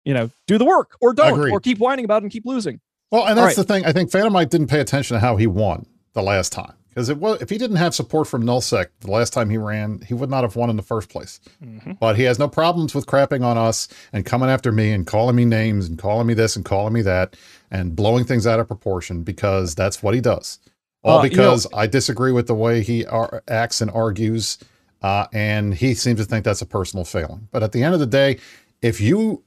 [0.05, 2.81] You know, do the work or don't or keep whining about it and keep losing.
[3.13, 3.67] Well, and that's right.
[3.67, 3.85] the thing.
[3.85, 7.19] I think Phantomite didn't pay attention to how he won the last time because it
[7.19, 10.31] was if he didn't have support from Nullsec the last time he ran, he would
[10.31, 11.41] not have won in the first place.
[11.63, 11.99] Mhm.
[12.01, 15.37] But he has no problems with crapping on us and coming after me and calling
[15.37, 17.37] me names and calling me this and calling me that
[17.71, 20.59] and blowing things out of proportion because that's what he does.
[21.05, 24.57] All Uh, you know- because I disagree with the way he ar- acts and argues,
[25.03, 27.49] uh, and he seems to think that's a personal failing.
[27.53, 28.39] But at the end of the day,
[28.81, 29.43] if you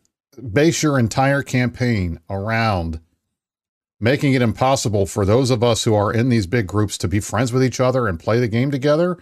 [0.53, 2.99] base your entire campaign around
[3.99, 7.19] making it impossible for those of us who are in these big groups to be
[7.19, 9.17] friends with each other and play the game together,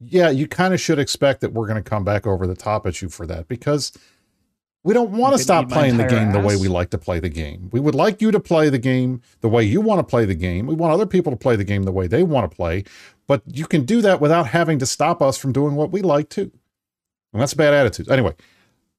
[0.00, 2.86] yeah, you kind of should expect that we're going to come back over the top
[2.86, 3.92] at you for that because
[4.84, 7.28] we don't want to stop playing the game the way we like to play the
[7.28, 7.68] game.
[7.72, 10.34] We would like you to play the game the way you want to play the
[10.34, 10.66] game.
[10.66, 12.84] We want other people to play the game the way they want to play,
[13.26, 16.28] but you can do that without having to stop us from doing what we like
[16.28, 16.52] too.
[17.32, 18.08] And that's a bad attitude.
[18.08, 18.34] Anyway,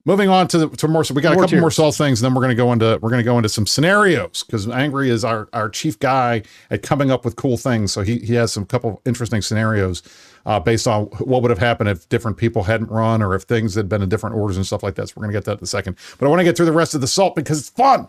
[0.10, 1.04] moving on to the, to more.
[1.04, 2.74] So we got More a couple more salt things, and then we're going to go
[2.74, 6.42] into we're going to go into some scenarios because Angry is our our chief guy
[6.72, 7.92] at coming up with cool things.
[7.92, 10.02] So he he has some couple interesting scenarios
[10.48, 13.76] uh, based on what would have happened if different people hadn't run or if things
[13.76, 15.10] had been in different orders and stuff like that.
[15.10, 15.96] So we're going to get that in a second.
[16.18, 18.08] But I want to get through the rest of the salt because it's fun.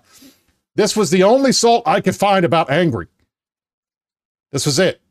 [0.77, 3.09] This was the only salt I could find about Angry.
[4.53, 5.03] This was it.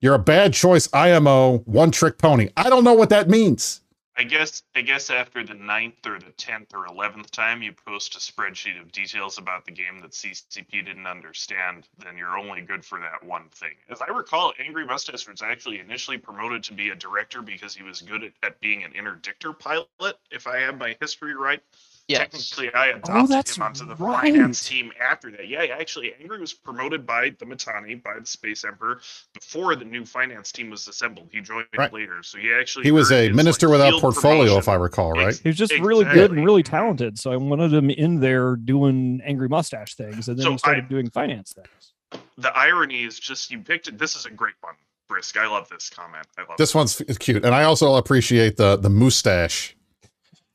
[0.00, 2.48] You're a bad choice IMO, one trick pony.
[2.56, 3.82] I don't know what that means.
[4.18, 8.16] I guess I guess after the ninth or the tenth or eleventh time you post
[8.16, 12.84] a spreadsheet of details about the game that CCP didn't understand, then you're only good
[12.84, 13.74] for that one thing.
[13.88, 17.84] As I recall, Angry Mustache was actually initially promoted to be a director because he
[17.84, 21.60] was good at, at being an interdictor pilot, if I have my history right.
[22.08, 22.20] Yes.
[22.48, 24.22] Technically, I oh, adopted that's him onto the right.
[24.22, 25.46] finance team after that.
[25.46, 29.02] Yeah, actually, Angry was promoted by the Mittani, by the Space Emperor,
[29.34, 31.28] before the new finance team was assembled.
[31.30, 31.92] He joined Right.
[31.92, 34.58] later, so he actually He was a his, minister like, without portfolio, promotion.
[34.58, 35.28] if I recall, right?
[35.28, 37.18] Ex- He was just really good and really talented.
[37.18, 40.84] So I wanted him in there doing angry mustache things, and then So he started
[40.86, 42.22] I- doing finance things.
[42.38, 43.98] The irony is just you picked it.
[43.98, 44.74] This is a great one,
[45.12, 45.36] Brisc.
[45.38, 46.26] I love this comment.
[46.38, 49.74] I love This one's cute, and I also appreciate the the mustache.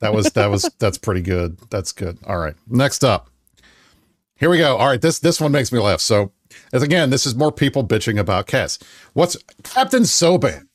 [0.04, 1.58] That was that was that's pretty good.
[1.70, 2.18] That's good.
[2.28, 3.30] All right, next up,
[4.36, 4.76] here we go.
[4.76, 6.02] All right, this this one makes me laugh.
[6.02, 6.34] So,
[6.74, 8.80] as again, this is more people bitching about cats.
[9.14, 10.68] What's Captain Soban?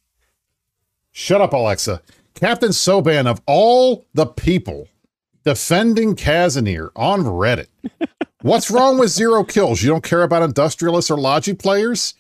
[1.13, 2.01] Shut up, Alexa.
[2.35, 4.89] Captain Soban of all the people
[5.45, 7.67] defending Kazanir on Reddit.
[8.43, 9.83] What's wrong with zero kills?
[9.83, 12.15] You don't care about industrialists or logi players?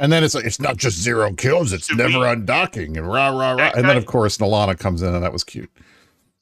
[0.00, 3.06] And then it's like, it's not just zero kills, it's Do never we- undocking and
[3.06, 3.56] rah, rah, rah.
[3.56, 5.70] That And then, of course, Nalana comes in and that was cute.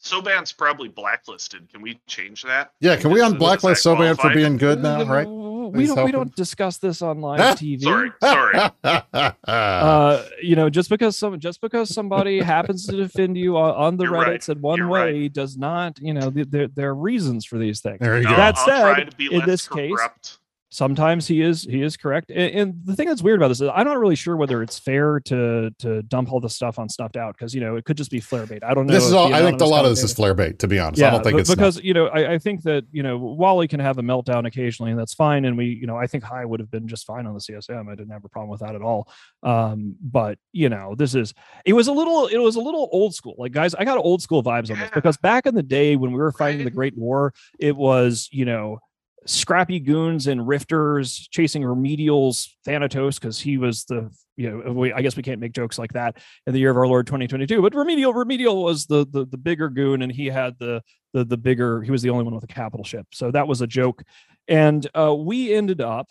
[0.02, 1.68] Soban's probably blacklisted.
[1.72, 2.72] Can we change that?
[2.80, 5.26] Yeah, can we Does- on blacklist Soban for being good now, right?
[5.26, 5.96] We Please don't.
[5.96, 7.82] help We don't discuss this on live Ah, TV.
[7.82, 8.70] Sorry, sorry.
[9.46, 13.96] Uh, you know, just because some, just because somebody happens to defend you on, on
[13.96, 14.28] the You're right.
[14.40, 15.32] Reddits in one You're way right.
[15.32, 17.98] does not, you know, there there are reasons for these things.
[18.00, 18.36] there you go.
[18.36, 20.38] That I'll try said, to be in less this case, corrupt.
[20.70, 22.30] Sometimes he is he is correct.
[22.30, 24.78] And, and the thing that's weird about this is i'm not really sure whether it's
[24.78, 27.96] fair to to dump all the stuff on snuffed out because you know it could
[27.96, 28.64] just be flare bait.
[28.64, 30.58] I don't know this is all, I think a lot of this is flare bait,
[30.58, 31.00] to be honest.
[31.02, 33.68] I don't think but- it's because you know I, I think that you know Wally
[33.68, 36.44] can have a meltdown occasionally and that's fine and we you know I think Hy
[36.44, 38.74] would have been just fine on the CSM I didn't have a problem with that
[38.74, 39.08] at all.
[39.44, 41.32] Um but you know this is
[41.64, 43.36] it was a little it was a little old school.
[43.38, 46.10] Like guys I got old school vibes on this because back in the day when
[46.10, 48.80] we were fighting the Great War it was you know
[49.26, 55.02] scrappy goons and rifters chasing remedials thanatos because he was the you know we, i
[55.02, 57.74] guess we can't make jokes like that in the year of our lord 2022 but
[57.74, 60.80] remedial remedial was the the, the bigger goon and he had the
[61.16, 63.06] the the bigger he was the only one with a capital ship.
[63.12, 64.02] So that was a joke.
[64.48, 66.10] And uh we ended up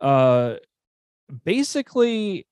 [0.00, 0.56] uh
[1.44, 2.46] basically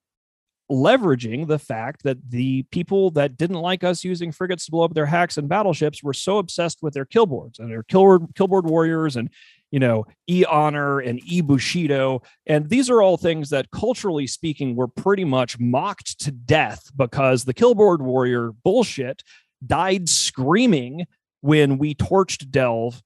[0.70, 4.94] leveraging the fact that the people that didn't like us using frigates to blow up
[4.94, 9.16] their hacks and battleships were so obsessed with their killboards and their killboard killboard warriors
[9.16, 9.28] and
[9.70, 14.74] you know e honor and e bushido and these are all things that culturally speaking
[14.76, 19.22] were pretty much mocked to death because the killboard warrior bullshit
[19.64, 21.06] died screaming
[21.40, 23.02] when we torched delve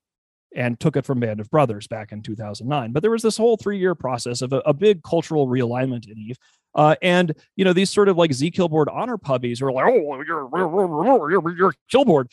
[0.54, 2.92] and took it from Band of Brothers back in 2009.
[2.92, 6.16] But there was this whole three year process of a, a big cultural realignment in
[6.18, 6.38] Eve.
[6.74, 10.48] Uh, and you know these sort of like zKillboard honor puppies are like, oh, you're
[10.52, 12.30] you're, you're, Killboard.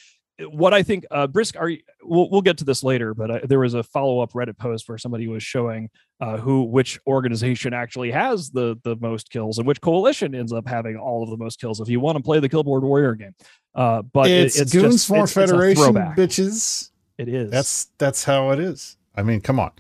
[0.50, 3.40] What I think, uh, Brisc, are you, we'll we'll get to this later, but uh,
[3.44, 7.74] there was a follow up Reddit post where somebody was showing uh, who which organization
[7.74, 11.38] actually has the the most kills and which coalition ends up having all of the
[11.38, 11.80] most kills.
[11.80, 13.36] If you want to play the Killboard Warrior game,
[13.76, 16.18] uh, but it- it's, it's Goons just, Form it's- it's Federation, throwback.
[16.18, 16.90] bitches.
[17.18, 17.52] It is.
[17.52, 18.98] That's that's how it is.
[19.16, 19.72] I mean, come on.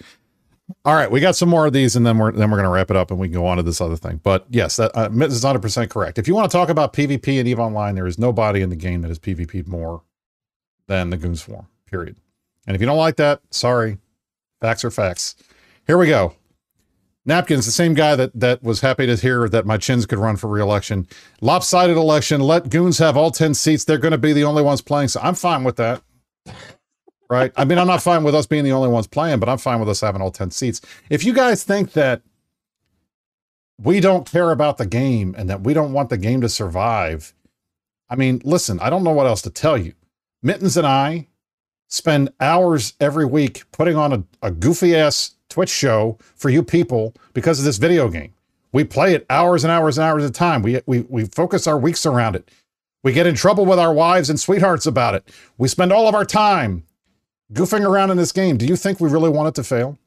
[0.85, 2.89] All right, we got some more of these, and then we're then we're gonna wrap
[2.91, 4.21] it up, and we can go on to this other thing.
[4.23, 6.17] But yes, that uh, is 100 percent correct.
[6.17, 8.75] If you want to talk about PvP and Eve Online, there is nobody in the
[8.77, 10.01] game that has PvP'd more
[10.87, 11.67] than the Goonswarm.
[11.85, 12.17] Period.
[12.67, 13.97] And if you don't like that, sorry,
[14.59, 15.35] facts are facts.
[15.87, 16.35] Here we go.
[17.25, 20.37] Napkins, the same guy that that was happy to hear that my chins could run
[20.37, 21.07] for reelection.
[21.39, 22.41] Lopsided election.
[22.41, 23.83] Let goons have all ten seats.
[23.83, 25.09] They're going to be the only ones playing.
[25.09, 26.01] So I'm fine with that.
[27.29, 27.53] Right.
[27.55, 29.79] I mean, I'm not fine with us being the only ones playing, but I'm fine
[29.79, 30.81] with us having all ten seats.
[31.09, 32.23] If you guys think that
[33.79, 37.33] we don't care about the game and that we don't want the game to survive,
[38.09, 39.93] I mean, listen, I don't know what else to tell you.
[40.43, 41.27] Mittens and I
[41.87, 47.13] spend hours every week putting on a, a goofy ass Twitch show for you people
[47.33, 48.33] because of this video game.
[48.71, 50.61] We play it hours and hours and hours at a time.
[50.61, 52.49] We, we, we focus our weeks around it.
[53.03, 55.29] We get in trouble with our wives and sweethearts about it.
[55.57, 56.85] We spend all of our time
[57.53, 58.57] goofing around in this game.
[58.57, 59.99] Do you think we really want it to fail?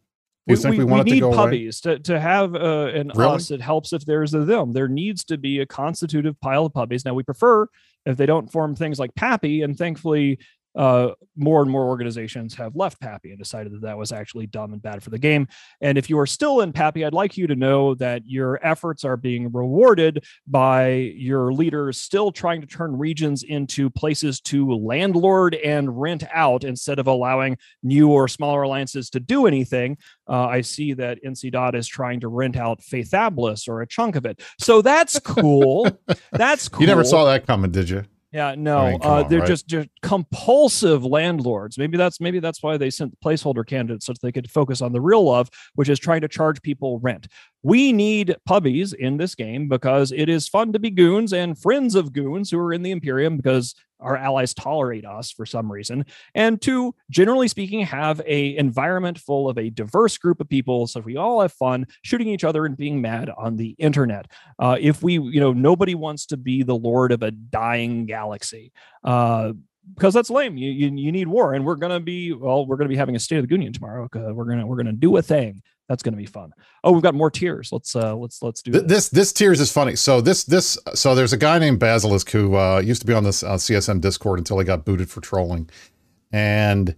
[0.46, 1.36] Do you we, think we, we, want we it need to go away?
[1.36, 3.34] puppies to, to have uh, an Really?
[3.34, 3.50] us.
[3.50, 4.72] It helps if there's a them.
[4.72, 7.04] There needs to be a constitutive pile of puppies.
[7.04, 7.66] Now we prefer
[8.06, 10.38] if they don't form things like Pappy, and thankfully,
[10.74, 14.72] uh, more and more organizations have left Pappy and decided that that was actually dumb
[14.72, 15.46] and bad for the game.
[15.80, 19.04] And if you are still in Pappy, I'd like you to know that your efforts
[19.04, 25.54] are being rewarded by your leaders still trying to turn regions into places to landlord
[25.54, 29.96] and rent out instead of allowing new or smaller alliances to do anything.
[30.28, 34.16] Uh, I see that NC Dot is trying to rent out Feythabolis or a chunk
[34.16, 34.42] of it.
[34.58, 35.88] So that's cool.
[36.32, 36.80] that's cool.
[36.80, 38.04] You never saw that coming, did you?
[38.34, 39.46] Yeah, no, I mean, uh, on, they're right?
[39.46, 41.78] just just compulsive landlords.
[41.78, 44.92] Maybe that's maybe that's why they sent placeholder candidates so that they could focus on
[44.92, 47.28] the real love, which is trying to charge people rent.
[47.64, 51.94] We need puppies in this game because it is fun to be goons and friends
[51.94, 56.04] of goons who are in the Imperium because our allies tolerate us for some reason,
[56.34, 61.00] and to generally speaking have a environment full of a diverse group of people, so
[61.00, 64.30] we all have fun shooting each other and being mad on the internet.
[64.58, 68.72] Uh, if we, you know, nobody wants to be the lord of a dying galaxy.
[69.02, 69.54] Uh,
[69.94, 70.56] because that's lame.
[70.56, 72.66] You, you you need war, and we're gonna be well.
[72.66, 74.08] We're gonna be having a State of the Union tomorrow.
[74.14, 75.62] We're gonna we're gonna do a thing.
[75.88, 76.52] That's gonna be fun.
[76.82, 77.70] Oh, we've got more tiers.
[77.70, 78.82] Let's uh let's let's do this.
[78.82, 79.96] This this tiers is funny.
[79.96, 83.24] So this this so there's a guy named Basilisk who uh, used to be on
[83.24, 85.68] this uh, CSM Discord until he got booted for trolling,
[86.32, 86.96] and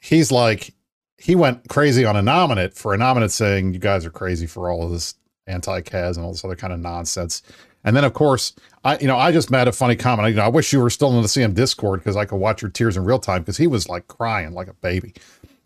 [0.00, 0.74] he's like
[1.18, 4.70] he went crazy on a nominate for a nominate saying you guys are crazy for
[4.70, 5.14] all of this
[5.46, 7.42] anti-Cas and all this other kind of nonsense.
[7.84, 8.54] And then of course
[8.84, 10.30] I you know I just made a funny comment.
[10.30, 12.62] You know I wish you were still in the CM Discord because I could watch
[12.62, 15.12] your tears in real time because he was like crying like a baby.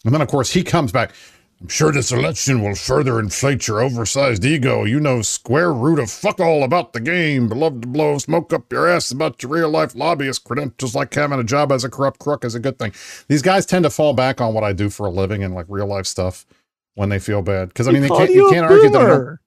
[0.05, 1.13] And then of course he comes back.
[1.61, 4.85] I'm sure this election will further inflate your oversized ego.
[4.85, 8.53] You know square root of fuck all about the game, but love to blow smoke
[8.53, 11.91] up your ass about your real life lobbyist credentials like having a job as a
[11.91, 12.93] corrupt crook is a good thing.
[13.27, 15.67] These guys tend to fall back on what I do for a living and like
[15.69, 16.47] real life stuff
[16.95, 17.69] when they feel bad.
[17.69, 19.41] Because I mean they can't you can't argue that I don't, boomer.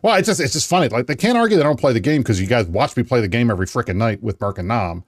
[0.00, 0.88] well, it's just it's just funny.
[0.88, 3.20] Like they can't argue they don't play the game because you guys watch me play
[3.20, 5.04] the game every freaking night with Merc and Nom.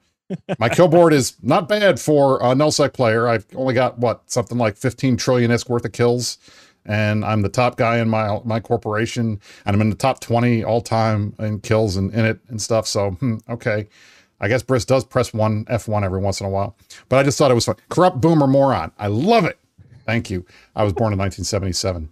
[0.59, 3.27] My kill board is not bad for a nullsec player.
[3.27, 6.37] I've only got what something like 15 trillion isk worth of kills,
[6.85, 10.63] and I'm the top guy in my my corporation, and I'm in the top 20
[10.63, 12.87] all time in kills and in it and stuff.
[12.87, 13.87] So hmm, okay,
[14.39, 16.75] I guess Brisc does press one F1 every once in a while,
[17.09, 17.75] but I just thought it was fun.
[17.89, 18.91] Corrupt boomer moron.
[18.97, 19.59] I love it.
[20.05, 20.45] Thank you.
[20.75, 22.09] I was born in 1977.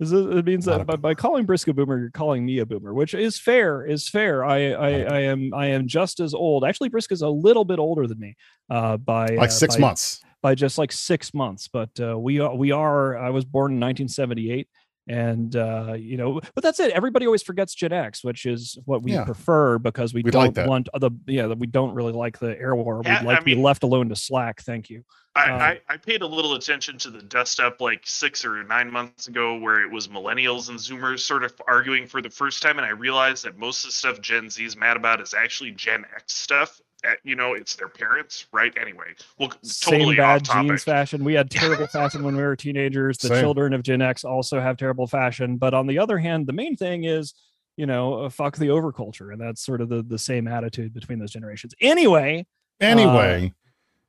[0.00, 3.12] It, means that by, by calling Brisc a boomer, you're calling me a boomer, which
[3.14, 3.84] is fair.
[3.84, 4.44] Is fair.
[4.44, 6.64] I I, I am I am just as old.
[6.64, 8.34] Actually, Brisc is a little bit older than me.
[8.70, 10.22] Uh, by Like uh, six by- months.
[10.42, 11.68] by just like six months.
[11.68, 13.18] But uh, we are we are.
[13.18, 14.68] I was born in 1978,
[15.10, 16.92] and uh, you know, but that's it.
[16.92, 19.24] Everybody always forgets Gen X, which is what we Yeah.
[19.24, 22.56] prefer because we We'd don't like want the yeah that we don't really like the
[22.58, 23.02] air war.
[23.04, 24.62] Yeah, We'd like I to be left alone to slack.
[24.62, 25.02] Thank you.
[25.34, 28.62] I, Um, I, I paid a little attention to the dust up like six or
[28.64, 32.62] nine months ago where it was millennials and zoomers sort of arguing for the first
[32.64, 35.32] time and i realized that most of the stuff gen z is mad about is
[35.32, 39.06] actually gen x stuff Uh, you know it's their parents right anyway
[39.38, 41.24] well Same totally bad off topic genes fashion.
[41.24, 43.16] We had terrible fashion when we were teenagers.
[43.18, 43.40] The Same.
[43.42, 45.56] children of Gen X also have terrible fashion.
[45.56, 47.32] But on the other hand, the main thing is,
[47.76, 51.18] you know, uh, fuck the overculture, and that's sort of the the same attitude between
[51.18, 51.74] those generations.
[51.80, 52.46] Anyway,
[52.80, 53.52] Anyway,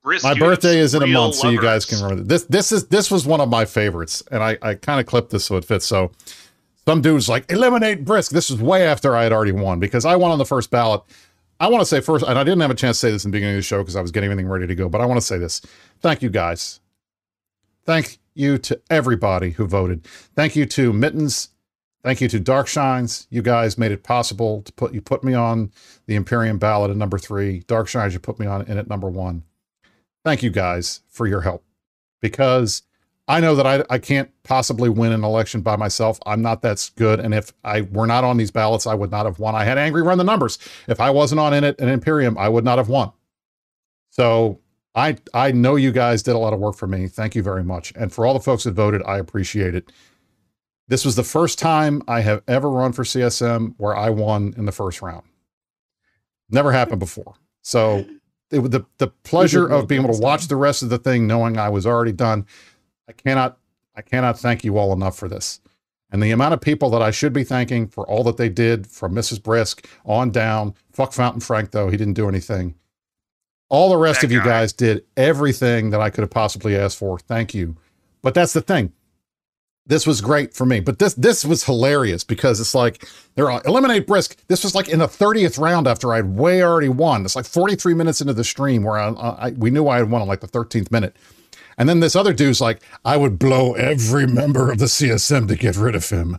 [0.04, 2.44] Brisc, my birthday is in a real month, so you guys can remember this.
[2.44, 5.44] This is this was one of my favorites, and I I kind of clipped this
[5.44, 5.86] so it fits.
[5.86, 6.10] So
[6.86, 8.30] some dude's like eliminate Brisc.
[8.30, 11.02] This was way after I had already won because I won on the first ballot.
[11.62, 13.30] I want to say first, and I didn't have a chance to say this in
[13.30, 14.88] the beginning of the show because I was getting everything ready to go.
[14.88, 15.62] But I want to say this:
[16.00, 16.80] thank you guys.
[17.86, 20.04] Thank you to everybody who voted.
[20.34, 21.50] Thank you to Mittens.
[22.02, 23.28] Thank you to Dark Shines.
[23.30, 25.70] You guys made it possible to put you put me on
[26.06, 27.60] the Imperium ballot at number three.
[27.68, 29.44] Dark Shines, you put me on in at number one.
[30.24, 31.64] Thank you guys for your help
[32.20, 32.82] because
[33.32, 36.18] I know that I, I can't possibly win an election by myself.
[36.26, 37.18] I'm not that good.
[37.18, 39.54] And if I were not on these ballots, I would not have won.
[39.54, 40.58] I had Angry run the numbers.
[40.86, 43.10] If I wasn't on in it and Imperium, I would not have won.
[44.10, 44.60] So
[44.94, 47.08] I I know you guys did a lot of work for me.
[47.08, 47.90] Thank you very much.
[47.96, 49.90] And for all the folks that voted, I appreciate it.
[50.88, 54.66] This was the first time I have ever run for CSM where I won in
[54.66, 55.24] the first round.
[56.50, 57.36] Never happened before.
[57.62, 58.04] So
[58.50, 61.56] it the the pleasure of being able to watch the rest of the thing, knowing
[61.56, 62.46] I was already done.
[63.08, 63.58] I cannot
[63.94, 65.60] I cannot thank you all enough for this.
[66.10, 68.86] And the amount of people that I should be thanking for all that they did
[68.86, 69.38] from Mrs.
[69.40, 70.74] Brisc on down.
[70.92, 71.88] Fuck Fountain Frank, though.
[71.88, 72.74] He didn't do anything.
[73.70, 74.44] All the rest That of you guy.
[74.44, 77.18] guys did everything that I could have possibly asked for.
[77.18, 77.76] Thank you.
[78.20, 78.92] But that's the thing.
[79.86, 80.80] This was great for me.
[80.80, 84.36] But this this was hilarious because it's like they're on eliminate Brisc.
[84.48, 87.24] This was like in the 30th round after I'd way already won.
[87.24, 90.22] It's like 43 minutes into the stream where I, I we knew I had won
[90.22, 91.16] on like the 13th minute.
[91.82, 95.56] And then this other dude's like, I would blow every member of the CSM to
[95.56, 96.38] get rid of him.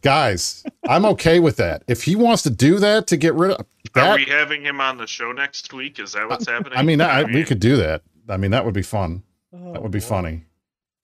[0.00, 1.82] Guys, I'm okay with that.
[1.86, 4.96] If he wants to do that to get rid of Are we having him on
[4.96, 5.98] the show next week?
[5.98, 6.78] Is that what's happening?
[6.78, 8.00] I mean, I, we could do that.
[8.26, 9.22] I mean, that would be fun.
[9.54, 10.44] Oh, that would be funny.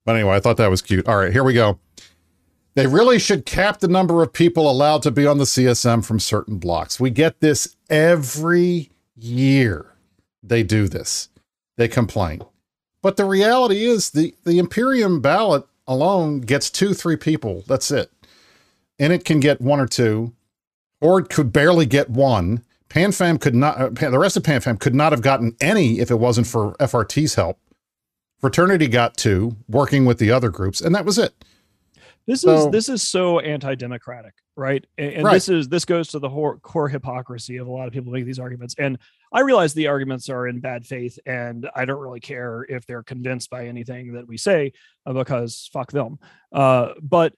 [0.07, 1.07] But anyway, I thought that was cute.
[1.07, 1.79] All right, here we go.
[2.77, 6.19] They really should cap the number of people allowed to be on the CSM from
[6.19, 6.99] certain blocks.
[6.99, 9.93] We get this every year.
[10.43, 11.29] They do this.
[11.77, 12.41] They complain.
[13.07, 17.63] But the reality is the, the Imperium ballot alone gets two, three people.
[17.69, 18.11] That's it.
[18.99, 20.35] And it can get one or two.
[21.01, 22.65] Horde could barely get one.
[22.89, 26.19] PanFam could not, uh, the rest of PanFam could not have gotten any if it
[26.19, 27.61] wasn't for FRT's help.
[28.41, 31.33] Fraternity got two, working with the other groups, and that was it.
[32.27, 34.85] This So- is this is so anti-democratic, right?
[34.99, 35.35] And, and Right.
[35.35, 38.27] this is this goes to the hor- core hypocrisy of a lot of people making
[38.27, 38.75] these arguments.
[38.79, 38.99] And
[39.33, 43.03] I realize the arguments are in bad faith, and I don't really care if they're
[43.05, 44.73] convinced by anything that we say
[45.07, 46.19] uh, because fuck them.
[46.53, 47.33] Uh, but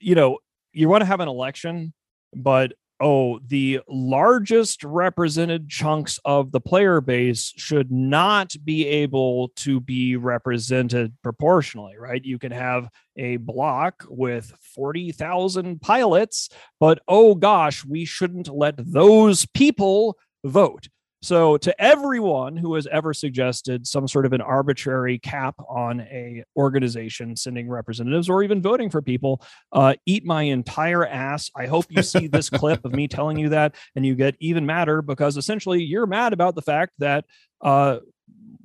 [0.00, 0.38] you know,
[0.72, 1.92] you want to have an election,
[2.34, 9.80] but oh, the largest represented chunks of the player base should not be able to
[9.80, 12.24] be represented proportionally, right?
[12.24, 16.48] You can have a block with 40,000 pilots,
[16.80, 20.88] but oh gosh, we shouldn't let those people vote.
[21.24, 26.44] So to everyone who has ever suggested some sort of an arbitrary cap on a
[26.54, 31.50] organization sending representatives or even voting for people, uh, eat my entire ass.
[31.56, 34.66] I hope you see this clip of me telling you that and you get even
[34.66, 37.24] madder because essentially you're mad about the fact that
[37.62, 38.00] uh,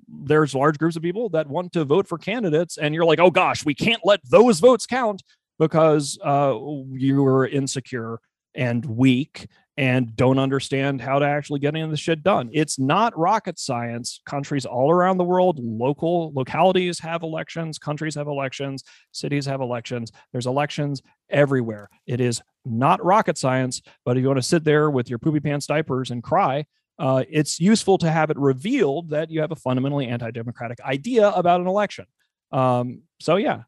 [0.10, 3.32] there's large groups of people that want to vote for candidates and you're like, oh
[3.32, 5.24] gosh, we can't let those votes count
[5.60, 6.57] because uh,
[6.91, 8.20] you're insecure
[8.53, 9.47] and weak
[9.80, 12.49] and don't understand how to actually get any of this shit done.
[12.51, 14.19] It's not rocket science.
[14.25, 20.11] Countries all around the world, local localities have elections, countries have elections, cities have elections.
[20.34, 21.89] There's elections everywhere.
[22.05, 25.39] It is not rocket science, but if you want to sit there with your poopy
[25.39, 26.65] pants diapers and cry,
[26.99, 31.61] uh, it's useful to have it revealed that you have a fundamentally anti-democratic idea about
[31.61, 32.05] an election.
[32.51, 33.61] Um, so yeah,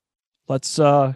[0.50, 1.14] let's uh,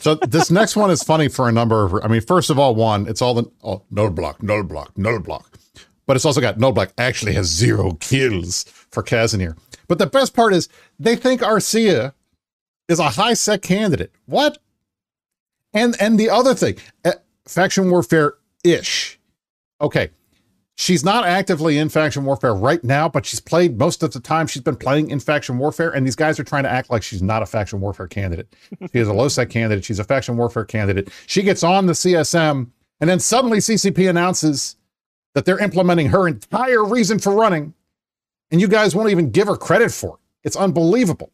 [0.00, 1.94] So this next one is funny for a number of.
[2.02, 5.18] I mean, first of all, one, it's all the oh, null block, null block, null
[5.20, 5.58] block,
[6.06, 9.56] but it's also got null block actually has zero kills for Kazanir.
[9.88, 12.14] But the best part is they think Arcia
[12.88, 14.10] is a high sec candidate.
[14.24, 14.58] What?
[15.74, 17.12] And and the other thing, eh,
[17.46, 18.34] faction warfare
[18.64, 19.20] ish.
[19.82, 20.10] Okay,
[20.80, 24.46] she's not actively in faction warfare right now, but she's played most of the time.
[24.46, 27.20] She's been playing in faction warfare, and these guys are trying to act like she's
[27.20, 28.56] not a faction warfare candidate.
[28.90, 29.84] She is a low sec candidate.
[29.84, 31.10] She's a faction warfare candidate.
[31.26, 34.76] She gets on the CSM, and then suddenly CCP announces
[35.34, 37.74] that they're implementing her entire reason for running,
[38.50, 40.20] and you guys won't even give her credit for it.
[40.44, 41.30] It's unbelievable.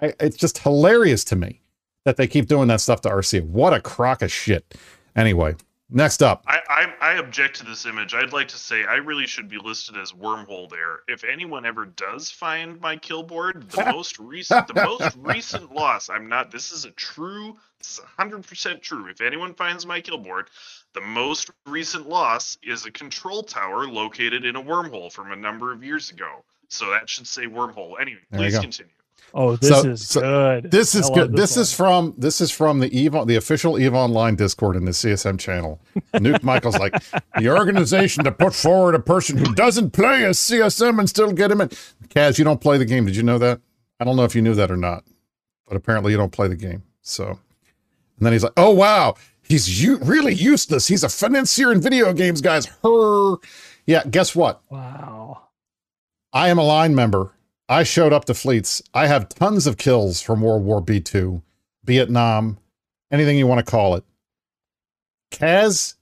[0.00, 1.62] I, it's just hilarious to me
[2.04, 3.44] that they keep doing that stuff to RC.
[3.44, 4.74] What a crock of shit.
[5.14, 5.54] Anyway,
[5.94, 6.44] next up.
[6.46, 8.14] I, I I object to this image.
[8.14, 11.00] I'd like to say I really should be listed as wormhole there.
[11.08, 16.08] If anyone ever does find my kill board, the most recent the most recent loss.
[16.10, 16.50] I'm not.
[16.50, 17.56] This is a true.
[17.78, 19.08] This is hundred percent true.
[19.08, 20.48] If anyone finds my kill board,
[20.94, 25.72] the most recent loss is a control tower located in a wormhole from a number
[25.72, 26.44] of years ago.
[26.68, 28.00] So that should say wormhole.
[28.00, 28.92] Anyway, There please continue.
[29.34, 30.70] Oh, this So- is so good.
[30.70, 31.36] This is good.
[31.36, 31.62] This, one.
[31.62, 35.38] is from this is from the Eve the official Eve Online Discord in the CSM
[35.38, 35.80] channel.
[36.14, 36.94] Nuke Michael's like
[37.38, 41.50] the organization to put forward a person who doesn't play a CSM and still get
[41.50, 41.68] him in.
[42.08, 43.06] Kaz, you don't play the game.
[43.06, 43.60] Did you know that?
[44.00, 45.04] I don't know if you knew that or not,
[45.68, 46.82] but apparently you don't play the game.
[47.02, 47.38] So, and
[48.20, 50.86] then he's like, "Oh wow, he's u- really useless.
[50.88, 53.36] He's a financier in video games, guys." Her,
[53.86, 54.04] yeah.
[54.10, 54.60] Guess what?
[54.70, 55.42] wow.
[56.32, 57.32] I am a line member.
[57.72, 58.82] I showed up to fleets.
[58.92, 61.40] I have tons of kills from World War B2,
[61.84, 62.58] Vietnam,
[63.10, 64.04] anything you want to call it.
[65.30, 65.94] Kaz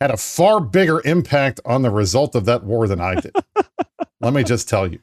[0.00, 3.36] had a far bigger impact on the result of that war than I did.
[4.20, 4.98] Let me just tell you.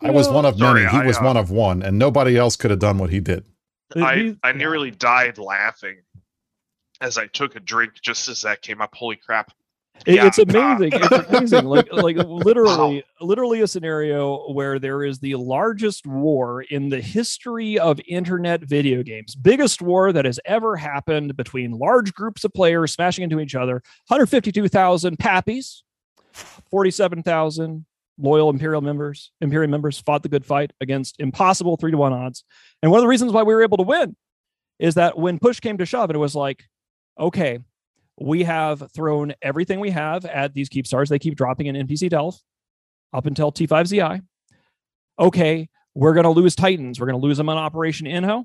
[0.00, 0.96] I was one of Sorry, many.
[0.96, 3.18] He I, was uh, one of one, and nobody else could have done what he
[3.18, 3.44] did.
[3.96, 5.96] I I nearly died laughing
[7.00, 8.94] as I took a drink just as that came up.
[8.94, 9.50] Holy crap!
[10.06, 10.26] It- Yeah.
[10.26, 10.90] It's amazing.
[10.94, 11.64] It's amazing.
[11.66, 17.78] Like like literally literally a scenario where there is the largest war in the history
[17.78, 19.34] of internet video games.
[19.34, 23.82] Biggest war that has ever happened between large groups of players smashing into each other.
[24.08, 25.82] 152,000 pappies,
[26.70, 27.84] 47,000
[28.18, 32.44] loyal Imperial members, Imperial members fought the good fight against impossible 3 to 1 odds.
[32.82, 34.14] And one of the reasons why we were able to win
[34.78, 36.64] is that when push came to shove, it was like,
[37.18, 37.58] okay,
[38.20, 41.08] we have thrown everything we have at these keep stars.
[41.08, 42.38] They keep dropping in NPC Delve
[43.12, 44.22] up until T5ZI.
[45.18, 47.00] Okay, we're going to lose Titans.
[47.00, 48.44] We're going to lose them on Operation Inho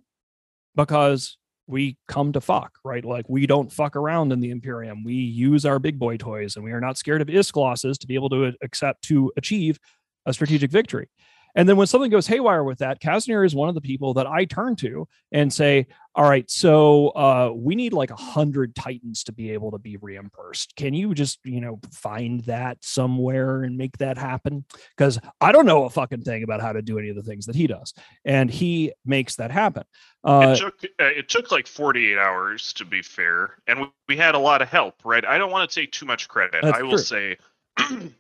[0.76, 3.04] because we come to fuck, right?
[3.04, 5.04] Like we don't fuck around in the Imperium.
[5.04, 8.08] We use our big boy toys and we are not scared of ISK losses to
[8.08, 9.80] be able to accept to achieve
[10.26, 11.10] a strategic victory.
[11.56, 14.28] And then when something goes haywire with that, Kazanir is one of the people that
[14.28, 19.24] I turn to and say, all right, so uh, we need like a hundred titans
[19.26, 20.76] to be able to be reimbursed.
[20.78, 24.64] Can you just, you know, find that somewhere and make that happen?
[24.96, 27.46] Because I don't know a fucking thing about how to do any of the things
[27.48, 27.94] that he does,
[28.24, 29.84] and he makes that happen.
[30.24, 34.18] Uh, it took uh, it took like 48 hours to be fair, and we, we
[34.18, 34.96] had a lot of help.
[35.04, 36.64] Right, I don't want to take too much credit.
[36.64, 36.98] I will true.
[37.00, 37.38] say.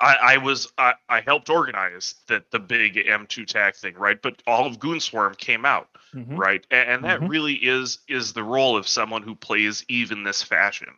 [0.00, 4.20] I, I was I, I helped organize that the big M2 tag thing, right?
[4.20, 6.42] But all of Goonswarm came out, mhm.
[6.42, 6.64] right?
[6.70, 7.28] And, and that Mhm.
[7.28, 10.88] really is is the role of someone who plays even this fashion,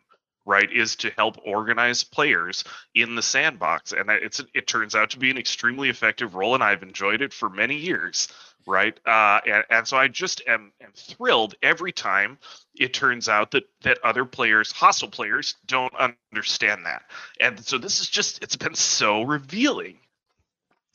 [0.45, 0.71] right?
[0.71, 2.63] Is to help organize players
[2.95, 6.55] in the sandbox, and that it's it turns out to be an extremely effective role,
[6.55, 8.27] and I've enjoyed it for many years,
[8.65, 8.99] right?
[9.05, 12.37] Uh, and, and so I just am, am thrilled every time
[12.75, 15.93] it turns out that that other players, hostile players, don't
[16.33, 17.03] understand that,
[17.39, 19.97] and so this is just it's been so revealing.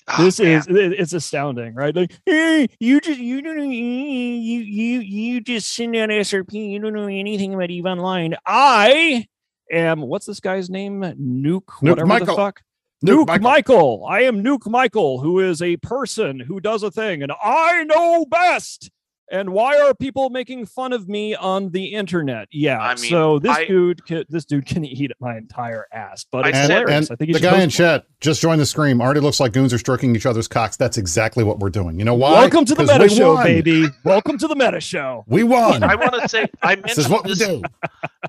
[0.07, 0.59] Ah, this man.
[0.59, 1.97] is it- it's astounding, right?
[1.97, 6.53] Like, hey, you just you don't know you you you just send out SRP.
[6.73, 8.35] You don't know anything about Eve Online.
[8.45, 9.27] I
[9.73, 11.01] am what's this guy's name?
[11.01, 12.37] Nuke, whatever the Michael.
[12.37, 12.61] fuck.
[13.05, 13.43] Nuke Nuke, Michael.
[13.43, 14.07] Michael.
[14.09, 18.25] I am Nuke Michael, who is a person who does a thing, and I know
[18.25, 18.91] best.
[19.31, 22.47] And why are people making fun of me on the internet?
[22.53, 26.27] Yeah, I mean, so this I- dude, can, this dude can eat my entire ass,
[26.31, 27.09] but I it's And, hilarious.
[27.09, 27.89] and I think he the should guy in post more.
[27.89, 29.01] chat just joined the scream.
[29.01, 30.77] Already looks like goons are stroking each other's cocks.
[30.77, 31.99] That's exactly what we're doing.
[31.99, 32.33] You know why?
[32.33, 33.45] Welcome to the meta show, won.
[33.45, 33.87] baby.
[34.05, 35.25] Welcome to the meta show.
[35.27, 35.83] We won.
[35.83, 37.39] I want to say I this is mentioned what we this.
[37.39, 37.63] do.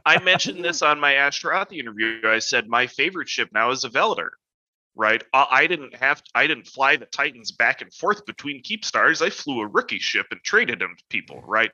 [0.05, 2.21] I mentioned this on my Ashterothi interview.
[2.25, 4.29] I said my favorite ship now is a Velator.
[4.95, 5.23] Right?
[5.33, 9.21] I, I didn't have I didn't fly the Titans back and forth between keep stars.
[9.21, 11.43] I flew a rookie ship and traded them to people.
[11.45, 11.71] Right?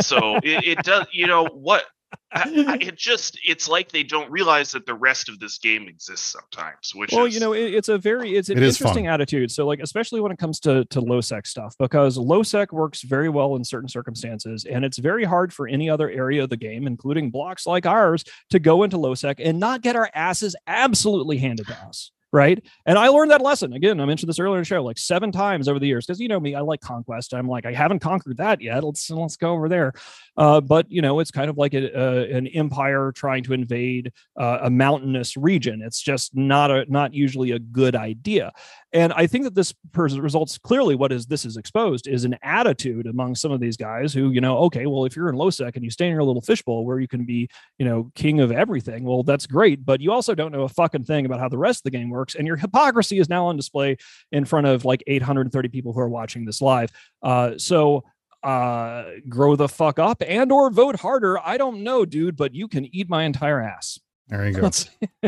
[0.00, 1.06] So it, it does.
[1.12, 1.84] You know what?
[2.32, 5.88] I, I, it just it's like they don't realize that the rest of this game
[5.88, 6.92] exists sometimes.
[6.94, 8.88] Which Well, is, you know, it, it's a very it's an It is fun.
[8.88, 9.50] interesting attitude.
[9.50, 13.02] So, like, especially when it comes to to low sec stuff, because low sec works
[13.02, 16.56] very well in certain circumstances, and it's very hard for any other area of the
[16.56, 20.56] game, including blocks like ours, to go into low sec and not get our asses
[20.66, 22.10] absolutely handed to us.
[22.32, 22.64] Right.
[22.86, 23.72] And I learned that lesson.
[23.72, 26.20] Again, I mentioned this earlier in the show, like seven times over the years, because
[26.20, 27.34] you know me, I like conquest.
[27.34, 28.84] I'm like, I haven't conquered that yet.
[28.84, 29.92] Let's let's go over there.
[30.36, 34.12] Uh, but you know, it's kind of like a, a, an empire trying to invade
[34.38, 35.82] uh, a mountainous region.
[35.82, 38.52] It's just not a not usually a good idea.
[38.92, 43.06] And I think that this results clearly what is this is exposed is an attitude
[43.06, 45.76] among some of these guys who, you know, okay, well, if you're in low sec
[45.76, 48.50] and you stay in your little fishbowl where you can be, you know, king of
[48.50, 49.84] everything, well, that's great.
[49.84, 52.10] But you also don't know a fucking thing about how the rest of the game
[52.10, 52.19] works.
[52.34, 53.96] And your hypocrisy is now on display
[54.32, 56.90] in front of like 830 people who are watching this live.
[57.22, 58.04] Uh, so
[58.42, 62.66] uh grow the fuck up and or vote harder i don't know dude but you
[62.68, 64.70] can eat my entire ass There you go.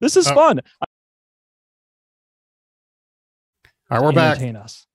[0.00, 0.60] This is Uh, fun
[3.90, 4.40] All right, we're back.
[4.56, 4.86] Us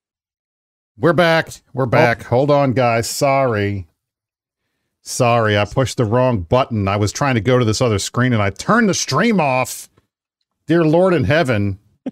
[0.98, 1.50] We're back.
[1.74, 2.24] We're back.
[2.24, 3.10] Hold on, guys.
[3.10, 3.88] Sorry.
[5.08, 6.88] Sorry, I pushed the wrong button.
[6.88, 9.88] I was trying to go to this other screen and I turned the stream off.
[10.68, 11.78] Dear Lord in heaven.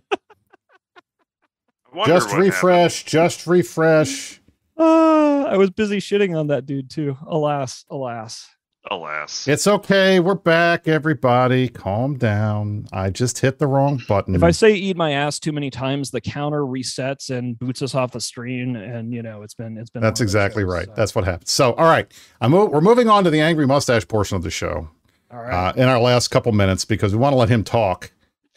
[2.05, 2.39] Just what happened.
[2.39, 3.03] refresh.
[3.05, 4.39] Just refresh.
[4.77, 8.49] uh, i was busy shitting on that dude too alas alas
[8.91, 9.47] Alas.
[9.47, 10.19] It's okay.
[10.19, 11.69] We're back, everybody.
[11.69, 12.85] Calm down.
[12.91, 14.35] I just hit the wrong button.
[14.35, 17.95] if i say eat my ass too many times the counter resets and boots us
[17.95, 20.85] off the screen and you know it's been it's been That's exactly shows, right.
[20.87, 20.93] so.
[20.97, 21.47] That's what happened.
[21.47, 22.11] So, all right.
[22.41, 24.89] I'm, mo- we're moving on to the angry mustache portion of the show.
[25.31, 28.11] all right uh, in our last couple minutes because we want to let him talk.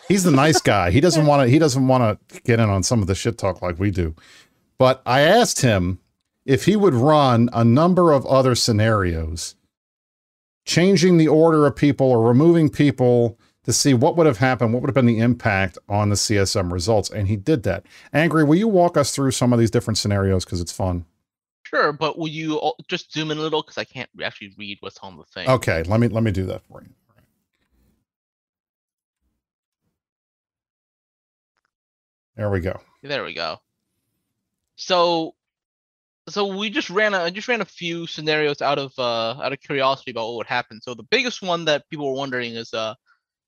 [0.09, 0.91] He's the nice guy.
[0.91, 1.49] He doesn't want to.
[1.49, 4.15] He doesn't want to get in on some of the shit talk like we do.
[4.79, 6.01] But I asked him
[6.45, 9.55] if he would run a number of other scenarios,
[10.67, 14.83] changing the order of people or removing people to see what would have happened, what
[14.83, 17.85] would have been the impact on the CSM results, and he did that.
[18.13, 21.05] Angry, will you walk us through some of these different scenarios because it's fun?
[21.65, 24.99] Sure, but will you just zoom in a little because I can't actually read what's
[24.99, 25.49] on the thing.
[25.49, 26.91] Okay, let me let me do that for you.
[32.37, 32.79] There we go.
[33.03, 33.59] There we go.
[34.77, 35.35] So,
[36.29, 39.53] so we just ran a I just ran a few scenarios out of uh out
[39.53, 40.81] of curiosity about what would happen.
[40.81, 42.95] So the biggest one that people were wondering is uh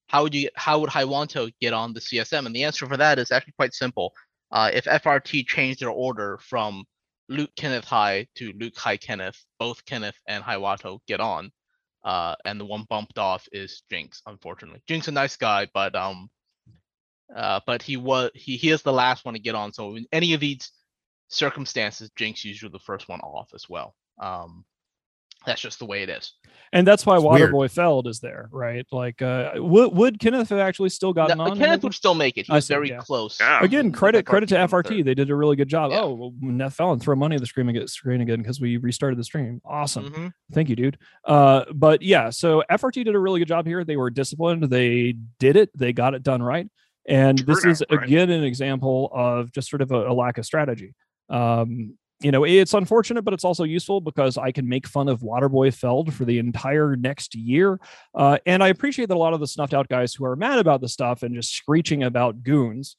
[0.09, 2.47] how would you how would Hy Wanto get on the CSM?
[2.47, 4.13] And the answer for that is actually quite simple.
[4.51, 6.85] Uh, if FRT changed their order from
[7.29, 11.51] Luke Kenneth Hy to Luke Hy Kenneth, both Kenneth and Hy Wanto get on.
[12.03, 14.81] Uh, and the one bumped off is Jinx, unfortunately.
[14.87, 16.31] Jinx a nice guy, but um
[17.35, 19.73] uh, but he was he he is the last one to get on.
[19.73, 20.71] So in any of these
[21.29, 23.95] circumstances, Jinx usually the first one off as well.
[24.21, 24.65] Um,
[25.47, 26.33] that's just the way it is.
[26.73, 27.53] And that's why It's weird.
[27.53, 28.85] Waterboy Feld is there, right?
[28.91, 31.59] Like, uh, would, would Kenneth have actually still No, gotten but on?
[31.59, 32.47] Kenneth would still make it.
[32.47, 32.99] He's see, very yeah.
[32.99, 33.39] close.
[33.41, 33.63] Yeah.
[33.63, 35.05] Again, with credit credit to FRT on third.
[35.07, 35.93] They did a really good job.
[35.93, 36.01] Yeah.
[36.03, 39.19] Oh, well, Neth Fallon, throw money at the screen again, screen again because we restarted
[39.19, 39.63] the stream.
[39.65, 40.11] Awesome.
[40.11, 40.33] Mhm.
[40.53, 40.99] Thank you, dude.
[41.25, 43.85] Uh, but yeah, so FRT did a really good job here.
[43.85, 44.65] They were disciplined.
[44.65, 45.71] They did it.
[45.79, 46.69] They got it done right.
[47.07, 48.03] And this is right.
[48.03, 50.95] again an example of just sort of a, a lack of strategy.
[51.29, 55.21] Um, you know, it's unfortunate, but it's also useful because I can make fun of
[55.21, 57.79] Waterboy Feld for the entire next year.
[58.13, 60.59] Uh, and I appreciate that a lot of the snuffed out guys who are mad
[60.59, 62.97] about the stuff and just screeching about goons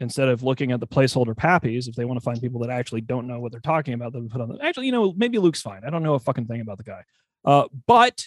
[0.00, 3.00] instead of looking at the placeholder pappies, if they want to find people that actually
[3.00, 5.62] don't know what they're talking about, then put on the actually, you know, maybe Luke's
[5.62, 5.82] fine.
[5.84, 7.02] I don't know a fucking thing about the guy.
[7.44, 8.24] Uh, but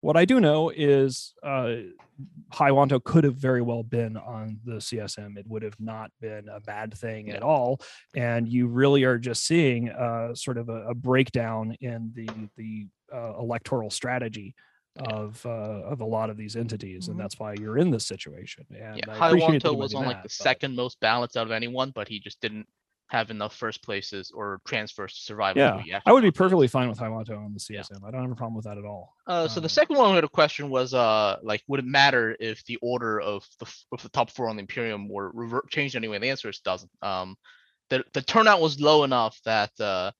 [0.00, 1.74] what I do know is uh,
[2.52, 5.36] Hy Wanto could have very well been on the CSM.
[5.38, 7.80] It would have not been a bad thing at all.
[8.14, 12.86] And you really are just seeing uh, sort of a, a breakdown in the the
[13.14, 14.54] uh, electoral strategy
[15.06, 17.12] of uh, of a lot of these entities, Mhm.
[17.12, 18.64] and that's why you're in this situation.
[18.70, 20.74] And Yeah, I appreciate that Hy Wanto you might was on like the but- second
[20.76, 22.66] most ballots out of anyone, but he just didn't
[23.10, 25.56] have enough first places or transfers to survive.
[25.56, 27.80] Yeah, I would be perfectly fine with Hy Wanto on the Yeah.
[27.82, 28.04] CSM.
[28.06, 29.16] I don't have a problem with that at all.
[29.26, 31.86] Uh, so the Um, second one we had a question was uh like would it
[31.86, 35.68] matter if the order of the of the top four on the Imperium were revert
[35.70, 36.18] changed anyway?
[36.20, 36.90] The answer is doesn't.
[37.02, 37.36] Um,
[37.88, 40.12] the the turnout was low enough that uh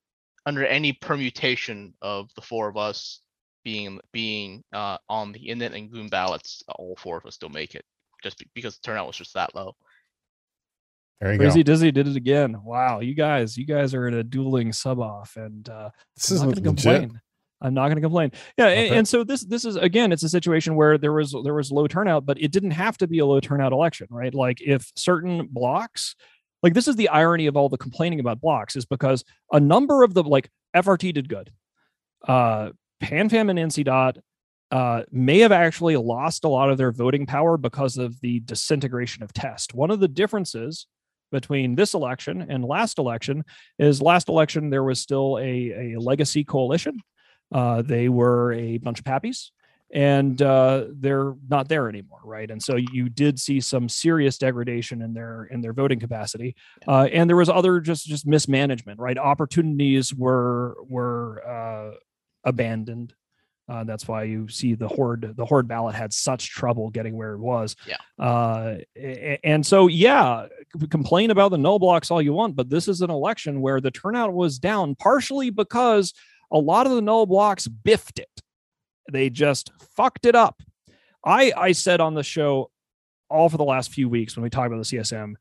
[0.44, 3.20] under any permutation of the four of us
[3.62, 7.76] being being uh on the Init and Goon ballots, all four of us still make
[7.76, 7.84] it
[8.24, 9.76] just be- because the turnout was just that low.
[11.20, 11.72] There you Crazy go.
[11.72, 12.56] Dizzy did it again.
[12.64, 16.34] Wow, you guys, you guys are in a dueling sub off, and uh, This I'm
[16.34, 17.20] is not going to complain.
[17.60, 18.32] I'm not going to complain.
[18.56, 18.96] Yeah, and, Okay.
[18.98, 21.86] and so this this is again, it's a situation where there was there was low
[21.86, 24.34] turnout, but it didn't have to be a low turnout election, right?
[24.34, 26.14] Like if certain blocks,
[26.62, 30.02] like this is the irony of all the complaining about blocks, is because a number
[30.02, 31.50] of the like FRT did good,
[32.26, 32.70] uh,
[33.02, 34.16] PanFam and NC Dot
[34.70, 39.22] uh, may have actually lost a lot of their voting power because of the disintegration
[39.22, 39.74] of test.
[39.74, 40.86] One of the differences
[41.30, 43.44] between this election and last election
[43.78, 46.98] is last election there was still a, a legacy coalition.
[47.52, 49.50] Uh, they were a bunch of pappies
[49.92, 52.50] and uh, they're not there anymore right?
[52.50, 56.54] And so you did see some serious degradation in their in their voting capacity.
[56.86, 59.18] Uh, and there was other just just mismanagement right?
[59.18, 61.96] Opportunities were were uh,
[62.44, 63.14] abandoned
[63.70, 67.34] uh, that's why you see the horde the horde ballot had such trouble getting where
[67.34, 67.76] it was.
[67.86, 67.96] Yeah.
[68.18, 68.78] uh,
[69.44, 70.46] and so yeah
[70.90, 73.92] complain about the null blocks all you want but this is an election where the
[73.92, 76.12] turnout was down partially because
[76.50, 78.42] a lot of the null blocks biffed it.
[79.10, 80.62] They just fucked it up.
[81.24, 82.72] I i said on the show
[83.28, 85.34] all for the last few weeks when we talked about the csm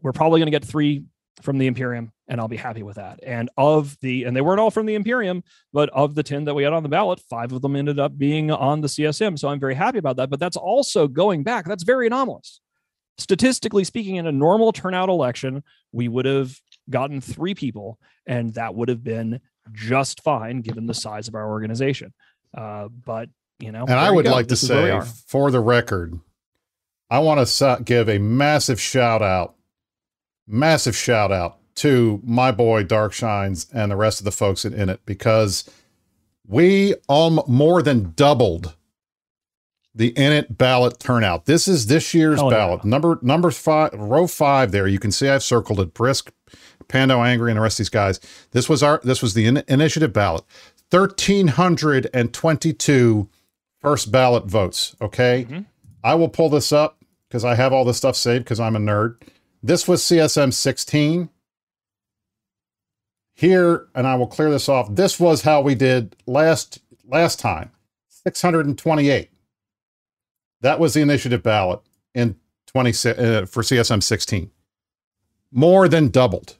[0.00, 1.04] we're probably going to get three
[1.42, 3.20] from the imperium and i'll be happy with that.
[3.22, 6.54] And of the and they weren't all from the imperium but of the 10 that
[6.54, 9.48] we had on the ballot five of them ended up being on the csm so
[9.48, 12.60] i'm very happy about that but that's also going back that's very anomalous.
[13.16, 16.56] Statistically speaking in a normal turnout election we would have
[16.88, 19.40] gotten three people and that would have been
[19.72, 22.12] just fine given the size of our organization.
[22.56, 26.18] Uh, but you know And I would like to This we say, for the record,
[27.10, 29.56] I want to give a massive shout out,
[30.46, 34.72] massive shout out to my boy Dark Shines and the rest of the folks in,
[34.74, 35.68] in it because
[36.46, 38.74] we um, more than doubled
[39.94, 41.46] the in it ballot turnout.
[41.46, 42.56] This is this year's Hell yeah.
[42.58, 42.84] ballot.
[42.84, 44.70] Number number five, row five.
[44.70, 45.92] There, you can see I've circled it.
[45.94, 46.30] Brisc,
[46.88, 48.20] Pando, Angry, and the rest of these guys.
[48.52, 50.44] This was our this was the in- initiative ballot.
[50.90, 53.28] Thirteen hundred and twenty-two
[53.80, 54.94] first ballot votes.
[55.00, 55.66] Okay, Mhm.
[56.04, 58.80] I will pull this up because I have all this stuff saved because I'm a
[58.80, 59.16] nerd.
[59.62, 61.28] This was CSM 16.
[63.42, 64.92] Here, and I will clear this off.
[64.92, 67.70] This was how we did last last time.
[68.08, 69.30] 628.
[70.60, 71.78] That was the initiative ballot
[72.16, 72.34] in
[72.66, 72.92] 20 uh,
[73.46, 74.50] for CSM 16.
[75.52, 76.56] More than doubled.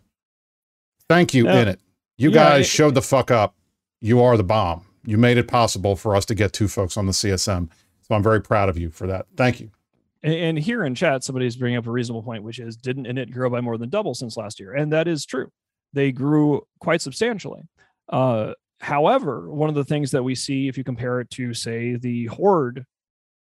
[1.09, 1.63] Thank you, Yeah.
[1.63, 1.81] in it.
[2.17, 3.57] You Yeah, guys it- showed the fuck up.
[4.01, 4.85] You are the bomb.
[5.05, 7.71] You made it possible for us to get two folks on the CSM.
[8.03, 9.27] So I'm very proud of you for that.
[9.37, 9.73] Thank you.
[10.23, 13.33] And, and here in chat, somebody's bringing up a reasonable point, which is didn't init
[13.33, 14.73] grow by more than double since last year?
[14.75, 15.51] And that is true.
[15.93, 17.63] They grew quite substantially.
[18.09, 21.97] Uh, however, one of the things that we see, if you compare it to, say,
[21.97, 22.85] the horde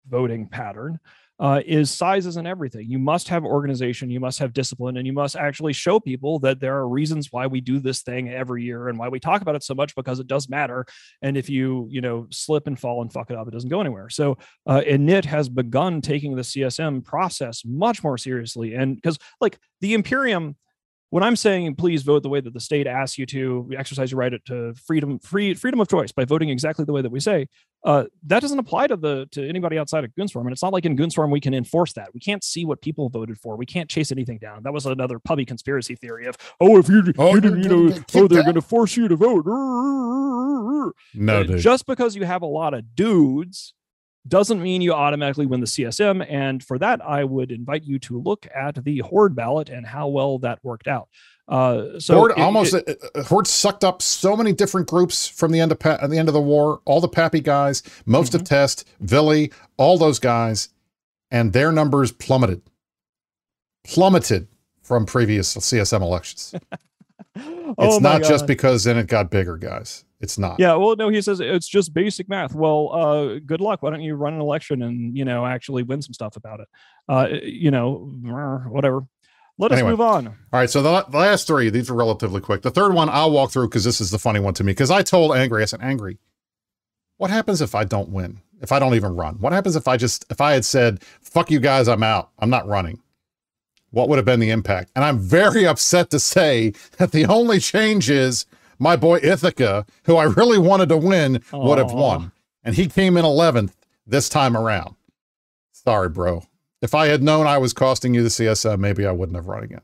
[0.08, 1.00] voting pattern,
[1.40, 2.90] uh, is sizes isn't everything.
[2.90, 6.60] You must have organization, you must have discipline, and you must actually show people that
[6.60, 9.56] there are reasons why we do this thing every year and why we talk about
[9.56, 10.86] it so much because it does matter.
[11.22, 13.82] And if you, you know, slip and fall and fuck it up, it doesn't go
[13.82, 14.10] anywhere.
[14.10, 14.38] So
[14.68, 19.96] uh, init has begun taking the csm process much more seriously and because like the
[19.96, 20.56] imperium
[21.14, 24.20] when i'm saying please vote the way that the state asks you to exercise your
[24.20, 27.48] right to freedom free freedom of choice by voting exactly the way that we say
[27.86, 30.86] uh, that doesn't apply to the to anybody outside of Goonswarm, and it's not like
[30.86, 32.14] in Goonswarm we can enforce that.
[32.14, 33.58] We can't see what people voted for.
[33.58, 34.64] We can't chase anything down.
[34.64, 37.96] That was another pubby conspiracy theory of oh, if you, Oh, you didn't, you know,
[38.16, 39.44] oh, they're going to force you to vote.
[41.14, 41.44] No.
[41.58, 43.74] Just because you have a lot of dudes
[44.28, 46.26] doesn't mean you automatically win the CSM.
[46.30, 50.08] And for that, I would invite you to look at the Horde ballot and how
[50.08, 51.10] well that worked out.
[51.48, 55.28] Uh, so Horde it- almost it- uh, uh, Horde sucked up so many different groups
[55.28, 56.80] from the end of pa- at the end of the war.
[56.86, 58.42] All the Pappy guys, most Mm-hmm.
[58.42, 60.70] of Test, Vily, all those guys,
[61.32, 62.62] and their numbers plummeted,
[63.84, 64.48] plummeted
[64.82, 66.54] from previous CSM elections.
[67.36, 70.06] Oh It's my not just because then it got bigger, guys.
[70.24, 70.58] It's not.
[70.58, 72.56] Yeah, well, no, he says it's just basic math.
[72.56, 73.84] Well, uh, good luck.
[73.84, 76.68] Why don't you run an election and you know actually win some stuff about it?
[77.10, 78.10] Uh, you know,
[78.70, 79.06] whatever.
[79.60, 79.92] Let us Anyway.
[79.92, 80.28] move on.
[80.28, 82.64] All right, so the, the last three, these are relatively quick.
[82.64, 84.72] The third one I'll walk through because this is the funny one to me.
[84.72, 86.18] Because I told Angry, I said, Angry,
[87.18, 88.40] what happens if I don't win?
[88.62, 89.36] If I don't even run?
[89.36, 92.50] What happens if I just, if I had said, fuck you guys, I'm out, I'm
[92.50, 93.00] not running?
[93.92, 94.90] What would have been the impact?
[94.96, 98.48] And I'm very upset to say that the only change is
[98.80, 102.32] my boy Ithaca, who I really wanted to win, would have won.
[102.64, 103.74] And he came in 11th
[104.08, 104.96] this time around.
[105.72, 106.44] Sorry, bro.
[106.82, 109.64] If I had known I was costing you the CSM, maybe I wouldn't have run
[109.64, 109.82] again.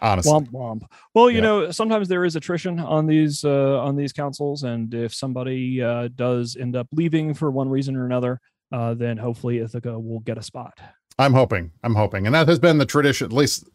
[0.00, 0.32] Honestly.
[0.32, 0.82] Womp womp.
[1.14, 1.42] Well, you Yeah.
[1.42, 6.08] know, sometimes there is attrition on these uh, on these councils, and if somebody uh,
[6.14, 10.38] does end up leaving for one reason or another, uh, then hopefully Ithaca will get
[10.38, 10.78] a spot.
[11.18, 11.72] I'm hoping.
[11.82, 12.26] I'm hoping.
[12.26, 13.68] And that has been the tradition, at least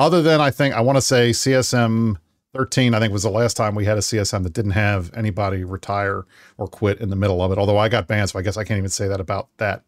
[0.00, 2.16] other than I think I want to say CSM
[2.54, 5.64] 13, I think was the last time we had a CSM that didn't have anybody
[5.64, 6.24] retire
[6.56, 7.58] or quit in the middle of it.
[7.58, 9.84] Although I got banned, so I guess I can't even say that about that.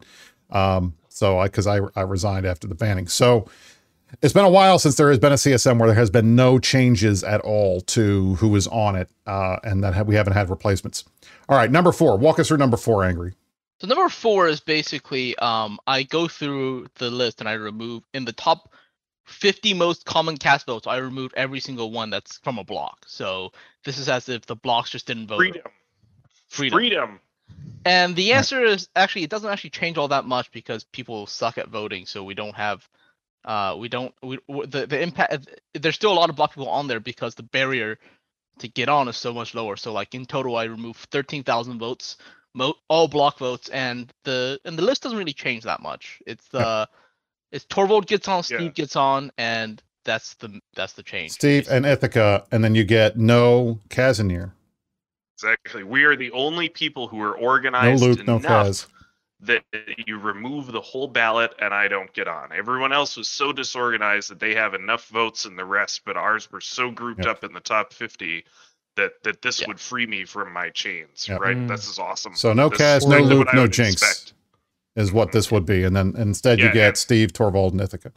[0.51, 3.07] Um, so I because I I resigned after the banning.
[3.07, 3.47] So
[4.21, 6.59] it's been a while since there has been a CSM where there has been no
[6.59, 10.49] changes at all to who is on it, uh, and that ha- we haven't had
[10.49, 11.03] replacements.
[11.49, 12.17] All right, number four.
[12.17, 13.33] Walk us through number four, Angry.
[13.79, 18.25] So number four is basically um I go through the list and I remove in
[18.25, 18.70] the top
[19.31, 20.87] 50 most common cast votes.
[20.87, 23.05] I removed every single one that's from a block.
[23.07, 23.51] So
[23.85, 25.37] this is as if the blocks just didn't vote.
[25.37, 25.61] Freedom.
[26.49, 26.77] Freedom.
[26.77, 27.19] Freedom.
[27.85, 31.57] And the answer is actually it doesn't actually change all that much because people suck
[31.57, 32.87] at voting, so we don't have
[33.43, 36.69] uh we don't we w- the the impact there's still a lot of block people
[36.69, 37.97] on there because the barrier
[38.59, 39.75] to get on is so much lower.
[39.77, 42.17] So like in total I removed 13,000 votes,
[42.53, 46.21] mo- all block votes and the and the list doesn't really change that much.
[46.27, 46.87] It's the
[47.51, 48.67] it's Torvald gets on, Steve Yeah.
[48.69, 51.31] gets on and that's the that's the change.
[51.31, 54.51] Steve and Ithaca, and then you get no Kazanir.
[55.37, 55.83] Exactly.
[55.83, 58.87] We are the only people who are organized No organized Luke, no enough Kaz.
[59.41, 59.63] that
[60.05, 62.51] you remove the whole ballot and I don't get on.
[62.51, 66.51] Everyone else was so disorganized that they have enough votes in the rest, but ours
[66.51, 67.37] were so grouped Yep.
[67.37, 68.45] up in the top 50
[68.97, 69.67] that that this Yeah.
[69.67, 71.39] would free me from my chains, Yep.
[71.39, 71.57] right?
[71.57, 71.67] Mm.
[71.67, 72.35] This is awesome.
[72.35, 74.33] So no This Kaz, no exactly Luke, no Jinx expect.
[74.95, 75.83] Is what this would be.
[75.83, 78.11] And then instead you get and- Steve, Torvald, and Ithaca.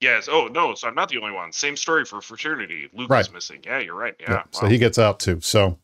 [0.00, 0.28] Yes.
[0.30, 0.74] Oh no.
[0.74, 1.50] So I'm not the only one.
[1.52, 2.88] Same story for fraternity.
[2.92, 3.20] Luke Right.
[3.26, 3.60] is missing.
[3.64, 4.14] Yeah, you're right.
[4.20, 4.30] Yeah.
[4.32, 4.42] Yeah.
[4.50, 5.40] So he gets out too.
[5.40, 5.78] So,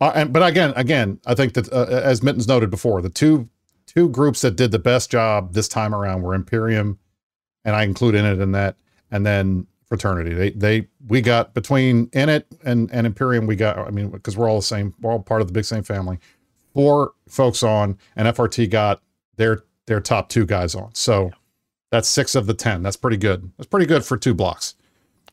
[0.00, 3.48] uh, and but again, again, I think that uh, as Mittens noted before, the two
[3.86, 6.98] two groups that did the best job this time around were Imperium,
[7.64, 8.76] and I include in it in that,
[9.10, 10.32] and then fraternity.
[10.32, 13.76] They they we got between in it and and Imperium, we got.
[13.78, 16.18] I mean, because we're all the same, we're all part of the big same family.
[16.72, 19.02] Four folks on, and FRT got
[19.40, 20.94] their their top two guys on.
[20.94, 21.32] So.
[21.92, 22.84] That's six of the ten.
[22.84, 23.50] That's pretty good.
[23.58, 24.76] That's pretty good for two blocks.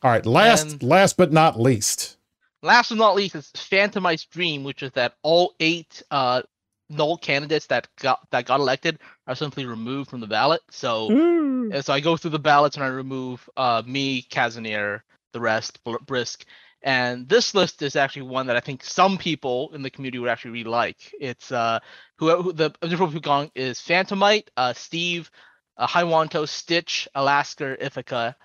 [0.02, 2.16] All right, last And- last but not least,
[2.64, 6.42] Last but not least is Phantomized Dream, which is that all eight uh
[6.90, 8.98] null candidates that got that got elected
[9.28, 10.60] are simply removed from the ballot.
[10.68, 11.70] So Ooh.
[11.70, 15.02] and so I go through the ballots and I remove uh me, Kazanir,
[15.32, 16.44] the rest, Bl- Brisc.
[16.82, 20.30] And this list is actually one that I think some people in the community would
[20.30, 21.12] actually really like.
[21.20, 21.80] It's uh
[22.18, 25.30] who, who the original gone is Phantomite, uh Steve,
[25.76, 28.36] uh, Hy Wanto, Stitch, Alaska, Ithaca,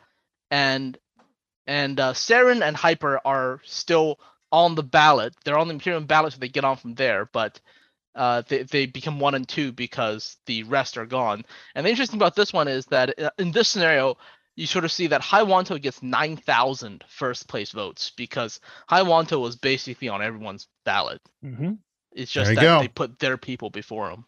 [0.52, 0.98] and
[1.68, 4.20] and uh, Saren and Hyper are still
[4.52, 5.34] on the ballot.
[5.44, 7.30] They're on the Imperium ballot, so they get on from there.
[7.32, 7.60] But
[8.16, 11.44] uh, they, they become one and two because the rest are gone.
[11.74, 14.18] And the interesting about this one is that uh, in this scenario,
[14.56, 19.42] you sort of see that Hy Wanto gets 9,000 first place votes because Hy Wanto
[19.42, 21.22] was basically on everyone's ballot.
[21.44, 21.74] Mm-hmm.
[22.12, 22.80] It's just that go.
[22.82, 24.26] they put their people before him.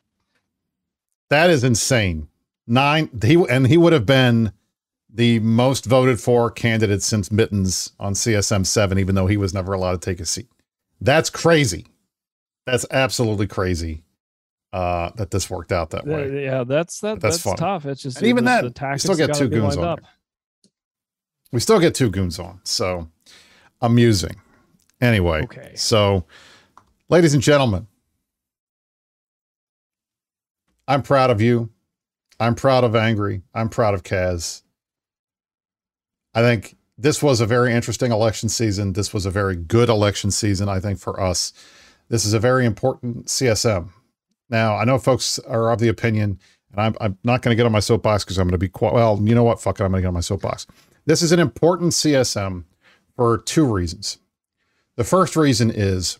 [1.30, 2.28] That is insane.
[2.68, 3.10] Nine.
[3.24, 4.52] He and he would have been
[5.10, 9.74] the most voted for candidate since Mittens on CSM seven, even though he was never
[9.74, 10.50] allowed to take a seat.
[11.00, 11.86] That's crazy.
[12.66, 14.04] That's absolutely crazy.
[14.76, 16.44] Uh, that this worked out that way.
[16.44, 17.22] Yeah, that's that.
[17.22, 17.86] That's That's, tough.
[17.86, 20.02] It's just And even the, that, the we still get two goons on.
[21.54, 23.08] We still get two goons on, so
[23.82, 24.36] amusing.
[25.00, 25.72] Anyway, Okay.
[25.76, 26.26] so
[27.08, 27.88] ladies and gentlemen,
[30.90, 31.70] I'm proud of you.
[32.38, 33.44] I'm proud of Angry.
[33.54, 34.62] I'm proud of Kaz.
[36.34, 38.92] I think this was a very interesting election season.
[38.92, 41.54] This was a very good election season, I think, for us.
[42.10, 43.92] This is a very important CSM.
[44.50, 46.40] Now, I know folks are of the opinion,
[46.72, 48.70] and I'm, I'm not going to get on my soapbox because I'm going to be
[48.70, 49.62] quite, well, you know what?
[49.62, 49.84] Fuck it.
[49.84, 50.68] I'm going to get on my soapbox.
[51.06, 52.66] This is an important CSM
[53.16, 54.20] for two reasons.
[54.98, 56.20] The first reason is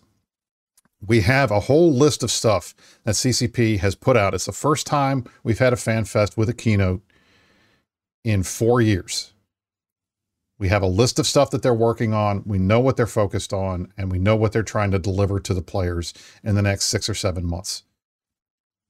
[1.06, 2.74] we have a whole list of stuff
[3.04, 4.34] that CCP has put out.
[4.34, 7.02] It's the first time we've had a fan fest with a keynote
[8.24, 9.32] in four years.
[10.58, 12.42] We have a list of stuff that they're working on.
[12.46, 15.52] We know what they're focused on, and we know what they're trying to deliver to
[15.52, 17.82] the players in the next six or seven months.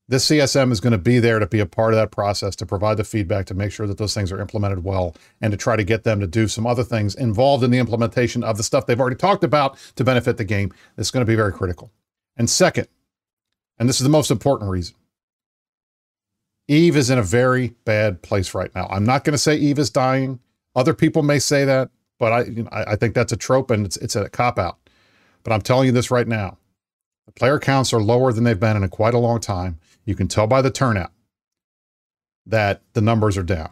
[0.08, 2.66] This CSM is going to be there to be a part of that process, to
[2.66, 5.74] provide the feedback, to make sure that those things are implemented well, and to try
[5.74, 8.86] to get them to do some other things involved in the implementation of the stuff
[8.86, 10.72] they've already talked about to benefit the game.
[10.96, 11.90] It's going to be very critical.
[12.36, 12.86] And second,
[13.78, 14.94] and this is the most important reason,
[16.68, 18.86] Eve is in a very bad place right now.
[18.88, 20.38] I'm not going to say Eve is dying.
[20.76, 23.86] Other people may say that, but I, you know, I think that's a trope and
[23.86, 24.78] it's, it's a cop out.
[25.42, 26.58] But I'm telling you this right now.
[27.26, 29.78] The player counts are lower than they've been in quite a long time.
[30.06, 31.12] You can tell by the turnout
[32.46, 33.70] that the numbers are down.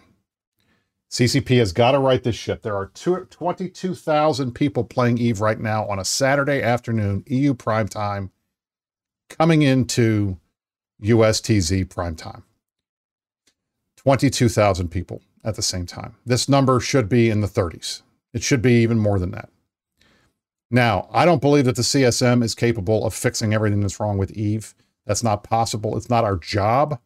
[1.10, 2.62] CCP has got to right this ship.
[2.62, 7.86] There are two, 22,000 people playing Eve right now on a Saturday afternoon, EU prime
[7.86, 8.32] time,
[9.30, 10.38] coming into
[11.00, 12.42] USTZ prime time.
[13.98, 16.16] 22,000 people at the same time.
[16.26, 18.02] This number should be in the 30s.
[18.32, 19.50] It should be even more than that.
[20.68, 24.32] Now, I don't believe that the CSM is capable of fixing everything that's wrong with
[24.32, 24.74] Eve.
[25.06, 25.96] That's not possible.
[25.96, 26.98] It's not our job.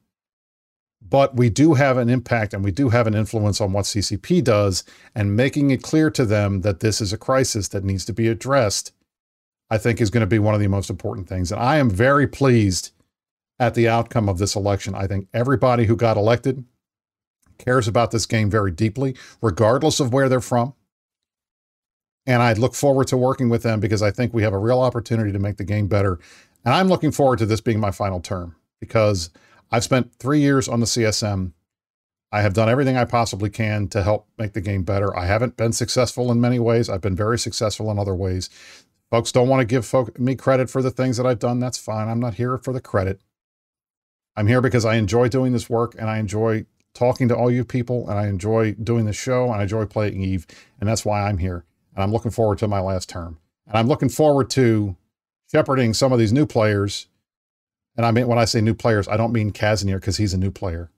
[1.01, 4.43] But we do have an impact and we do have an influence on what CCP
[4.43, 4.85] does,
[5.15, 8.29] and making it clear to them that this is a crisis that needs to be
[8.29, 8.93] addressed,
[9.71, 11.53] I think is going to be one of the most important things.
[11.53, 12.91] And I am very pleased
[13.61, 14.95] at the outcome of this election.
[14.95, 16.65] I think everybody who got elected
[17.59, 20.75] cares about this game very deeply, regardless of where they're from.
[22.27, 24.81] And I look forward to working with them because I think we have a real
[24.81, 26.19] opportunity to make the game better.
[26.69, 29.31] And I'm looking forward to this being my final term because
[29.71, 31.55] I've spent three years on the CSM.
[32.31, 35.17] I have done everything I possibly can to help make the game better.
[35.17, 36.91] I haven't been successful in many ways.
[36.91, 38.51] I've been very successful in other ways.
[39.11, 41.59] Folks don't want to give folk, me credit for the things that I've done.
[41.59, 42.07] That's fine.
[42.07, 43.23] I'm not here for the credit.
[44.37, 47.65] I'm here because I enjoy doing this work and I enjoy talking to all you
[47.65, 50.47] people and I enjoy doing the show and I enjoy playing Eve.
[50.79, 51.65] And that's why I'm here.
[51.95, 53.39] And I'm looking forward to my last term.
[53.67, 54.97] And I'm looking forward to
[55.51, 57.07] shepherding some of these new players.
[57.97, 60.39] And I mean, when I say new players, I don't mean Kazanir because he's a
[60.39, 60.91] new player.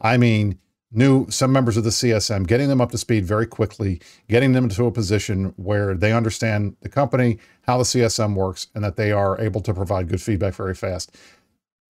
[0.00, 0.58] I mean,
[0.90, 4.68] new, some members of the CSM, getting them up to speed very quickly, getting them
[4.70, 9.12] to a position where they understand the company, how the CSM works, and that they
[9.12, 11.16] are able to provide good feedback very fast.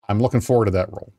[0.09, 1.12] I'm looking forward to that role.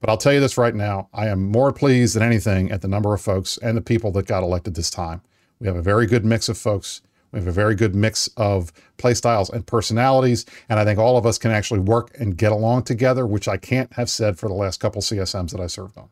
[0.00, 2.88] But I'll tell you this right now I am more pleased than anything at the
[2.88, 5.22] number of folks and the people that got elected this time.
[5.58, 7.02] We have a very good mix of folks.
[7.32, 10.46] We have a very good mix of play styles and personalities.
[10.68, 13.56] And I think all of us can actually work and get along together, which I
[13.56, 16.08] can't have said for the last couple CSMs that I served on.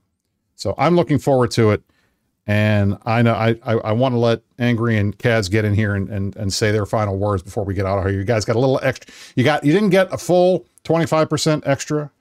[0.55, 1.83] So I'm looking forward to it.
[2.49, 5.97] And I know I, I, I want to let Angry and Kaz get in here
[5.97, 8.14] and, and, and say their final words before we get out of here.
[8.17, 9.12] You guys got a little extra.
[9.35, 12.12] You got you didn't get a full 25% extra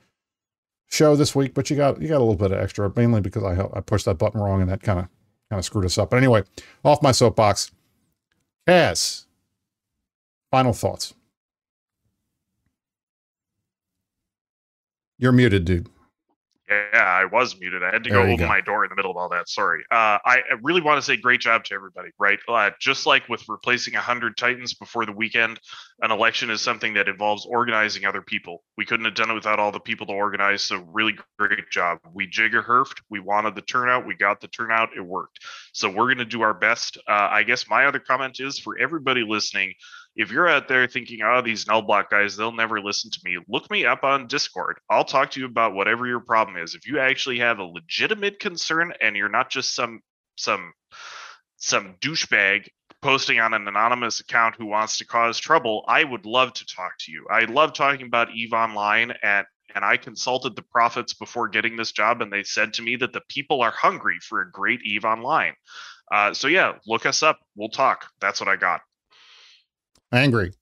[0.88, 3.44] show this week, but you got you got a little bit of extra, mainly because
[3.44, 5.06] I I pushed that button wrong and that kind of
[5.48, 6.10] kind of screwed us up.
[6.10, 6.42] But anyway,
[6.84, 7.70] off my soapbox.
[8.66, 9.26] Kaz,
[10.50, 11.14] final thoughts.
[15.18, 15.88] You're muted, dude.
[16.68, 17.84] Yeah, I was muted.
[17.84, 18.48] I had to There go open go.
[18.48, 19.48] my door in the middle of all that.
[19.48, 19.84] Sorry.
[19.90, 22.40] Uh, I really want to say great job to everybody, right?
[22.48, 25.60] Uh, just like with replacing 100 Titans before the weekend,
[26.02, 28.64] an election is something that involves organizing other people.
[28.76, 31.98] We couldn't have done it without all the people to organize, so really great job.
[32.12, 33.00] We jigger herfed.
[33.10, 34.04] We wanted the turnout.
[34.04, 34.88] We got the turnout.
[34.96, 35.38] It worked.
[35.72, 36.98] So we're going to do our best.
[37.08, 39.74] Uh, I guess my other comment is for everybody listening,
[40.16, 43.38] if you're out there thinking, oh, these null bloc guys, they'll never listen to me,
[43.48, 44.78] look me up on Discord.
[44.90, 46.74] I'll talk to you about whatever your problem is.
[46.74, 50.00] If you actually have a legitimate concern and you're not just some
[50.36, 50.72] some
[51.58, 52.68] some douchebag
[53.02, 56.92] posting on an anonymous account who wants to cause trouble, I would love to talk
[57.00, 57.26] to you.
[57.30, 61.92] I love talking about Eve Online and and I consulted the prophets before getting this
[61.92, 65.04] job, and they said to me that the people are hungry for a great Eve
[65.04, 65.52] Online.
[66.10, 67.38] Uh, so yeah, look us up.
[67.56, 68.06] We'll talk.
[68.20, 68.80] That's what I got.
[70.12, 70.52] Angry.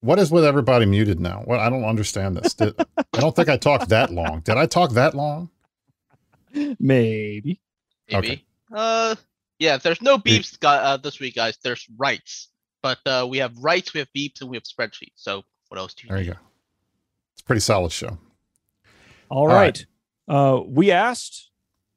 [0.00, 1.42] What is with everybody muted now?
[1.46, 2.52] What I don't understand this.
[2.52, 4.40] Did, I don't think I talked that long.
[4.40, 5.48] Did I talk that long?
[6.52, 6.78] Maybe.
[6.78, 7.60] Maybe.
[8.14, 8.44] Okay.
[8.70, 9.14] Uh,
[9.58, 9.78] yeah.
[9.78, 11.56] There's no beeps gu- uh, this week, guys.
[11.62, 12.48] There's rights,
[12.82, 15.12] but uh, we have rights, we have beeps, and we have spreadsheets.
[15.16, 16.10] So what else do you?
[16.10, 16.38] There you go.
[17.32, 18.18] It's a pretty solid show.
[19.30, 19.84] All right.
[20.28, 20.36] right.
[20.36, 21.50] Uh, we asked,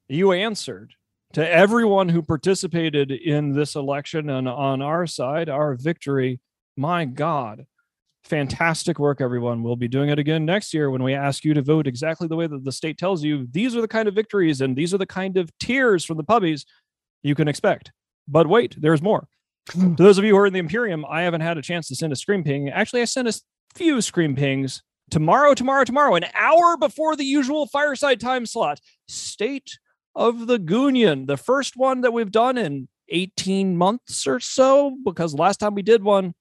[0.08, 0.94] you answered.
[1.34, 6.40] To everyone who participated in this election and on our side, our victory,
[6.74, 7.66] my God,
[8.24, 9.62] fantastic work, everyone.
[9.62, 12.36] We'll be doing it again next year when we ask you to vote exactly the
[12.36, 13.46] way that the state tells you.
[13.50, 16.24] These are the kind of victories and these are the kind of tears from the
[16.24, 16.64] puppies
[17.22, 17.92] you can expect.
[18.26, 19.28] But wait, there's more.
[19.70, 19.96] Hmm.
[19.96, 21.94] to those of you who are in the Imperium, I haven't had a chance to
[21.94, 22.70] send a scream ping.
[22.70, 23.38] Actually, I sent a
[23.74, 28.80] few scream pings tomorrow, tomorrow, tomorrow, an hour before the usual fireside time slot.
[29.08, 29.78] State
[30.14, 35.34] of the Goonion, the first one that we've done in 18 months or so, because
[35.34, 36.34] last time we did one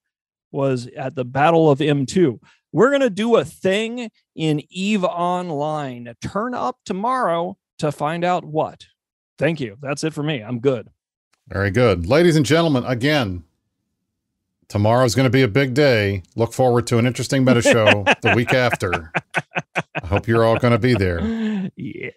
[0.51, 2.39] was at the Battle of M2.
[2.71, 6.13] We're going to do a thing in Eve Online.
[6.21, 8.85] Turn up tomorrow to find out what.
[9.37, 9.77] Thank you.
[9.81, 10.41] That's it for me.
[10.41, 10.89] I'm good.
[11.47, 12.07] Very good.
[12.07, 13.43] Ladies and gentlemen, again,
[14.67, 16.23] tomorrow's going to be a big day.
[16.35, 19.11] Look forward to an interesting meta show the week after.
[19.75, 21.69] I hope you're all going to be there.
[21.75, 22.09] Yeah.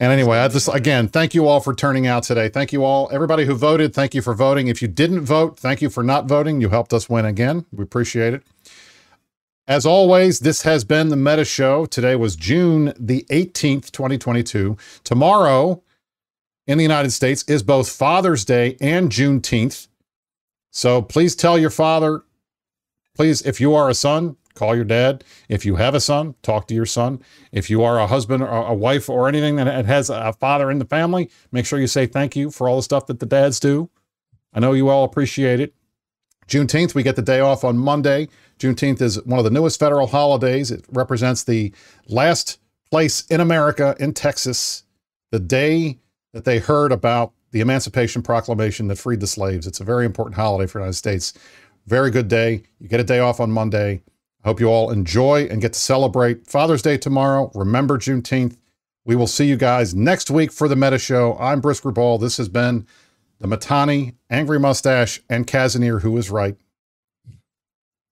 [0.00, 2.48] And anyway, I just again thank you all for turning out today.
[2.48, 3.94] Thank you all, everybody who voted.
[3.94, 4.68] Thank you for voting.
[4.68, 6.62] If you didn't vote, thank you for not voting.
[6.62, 7.66] You helped us win again.
[7.70, 8.42] We appreciate it.
[9.68, 11.84] As always, this has been the Meta Show.
[11.84, 14.76] Today was June the 18th, 2022.
[15.04, 15.82] Tomorrow
[16.66, 19.86] in the United States is both Father's Day and Juneteenth.
[20.72, 22.22] So please tell your father,
[23.14, 25.24] please, if you are a son, call your dad.
[25.48, 27.20] If you have a son, talk to your son.
[27.50, 30.78] If you are a husband or a wife or anything that has a father in
[30.78, 33.58] the family, make sure you say thank you for all the stuff that the dads
[33.58, 33.90] do.
[34.52, 35.74] I know you all appreciate it.
[36.46, 38.28] Juneteenth, we get the day off on Monday.
[38.58, 40.70] Juneteenth is one of the newest federal holidays.
[40.70, 41.72] It represents the
[42.06, 42.58] last
[42.90, 44.82] place in America, in Texas,
[45.30, 45.98] the day
[46.34, 49.66] that they heard about the Emancipation Proclamation that freed the slaves.
[49.66, 51.32] It's a very important holiday for the United States.
[51.86, 52.62] Very good day.
[52.78, 54.02] You get a day off on Monday.
[54.42, 57.50] I hope you all enjoy and get to celebrate Father's Day tomorrow.
[57.54, 58.56] Remember Juneteenth.
[59.04, 61.36] We will see you guys next week for the Meta Show.
[61.38, 62.16] I'm Brisc Rubal.
[62.18, 62.86] This has been
[63.38, 66.56] the Mittani, Angry Mustache, and Kazanir, who is right.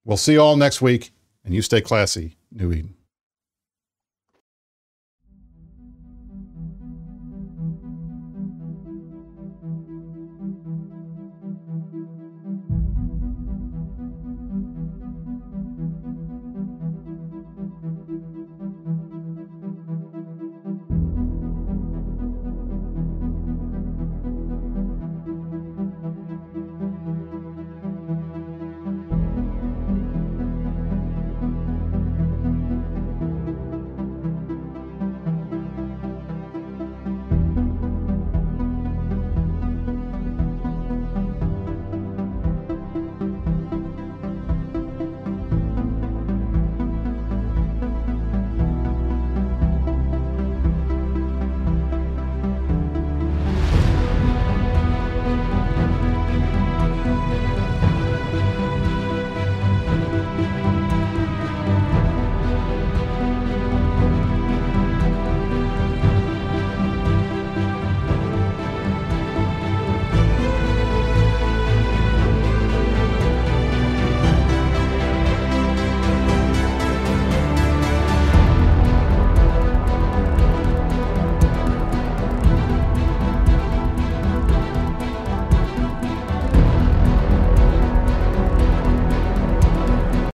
[0.04, 1.12] We'll see you all next week,
[1.44, 2.97] and you stay classy, New Eden.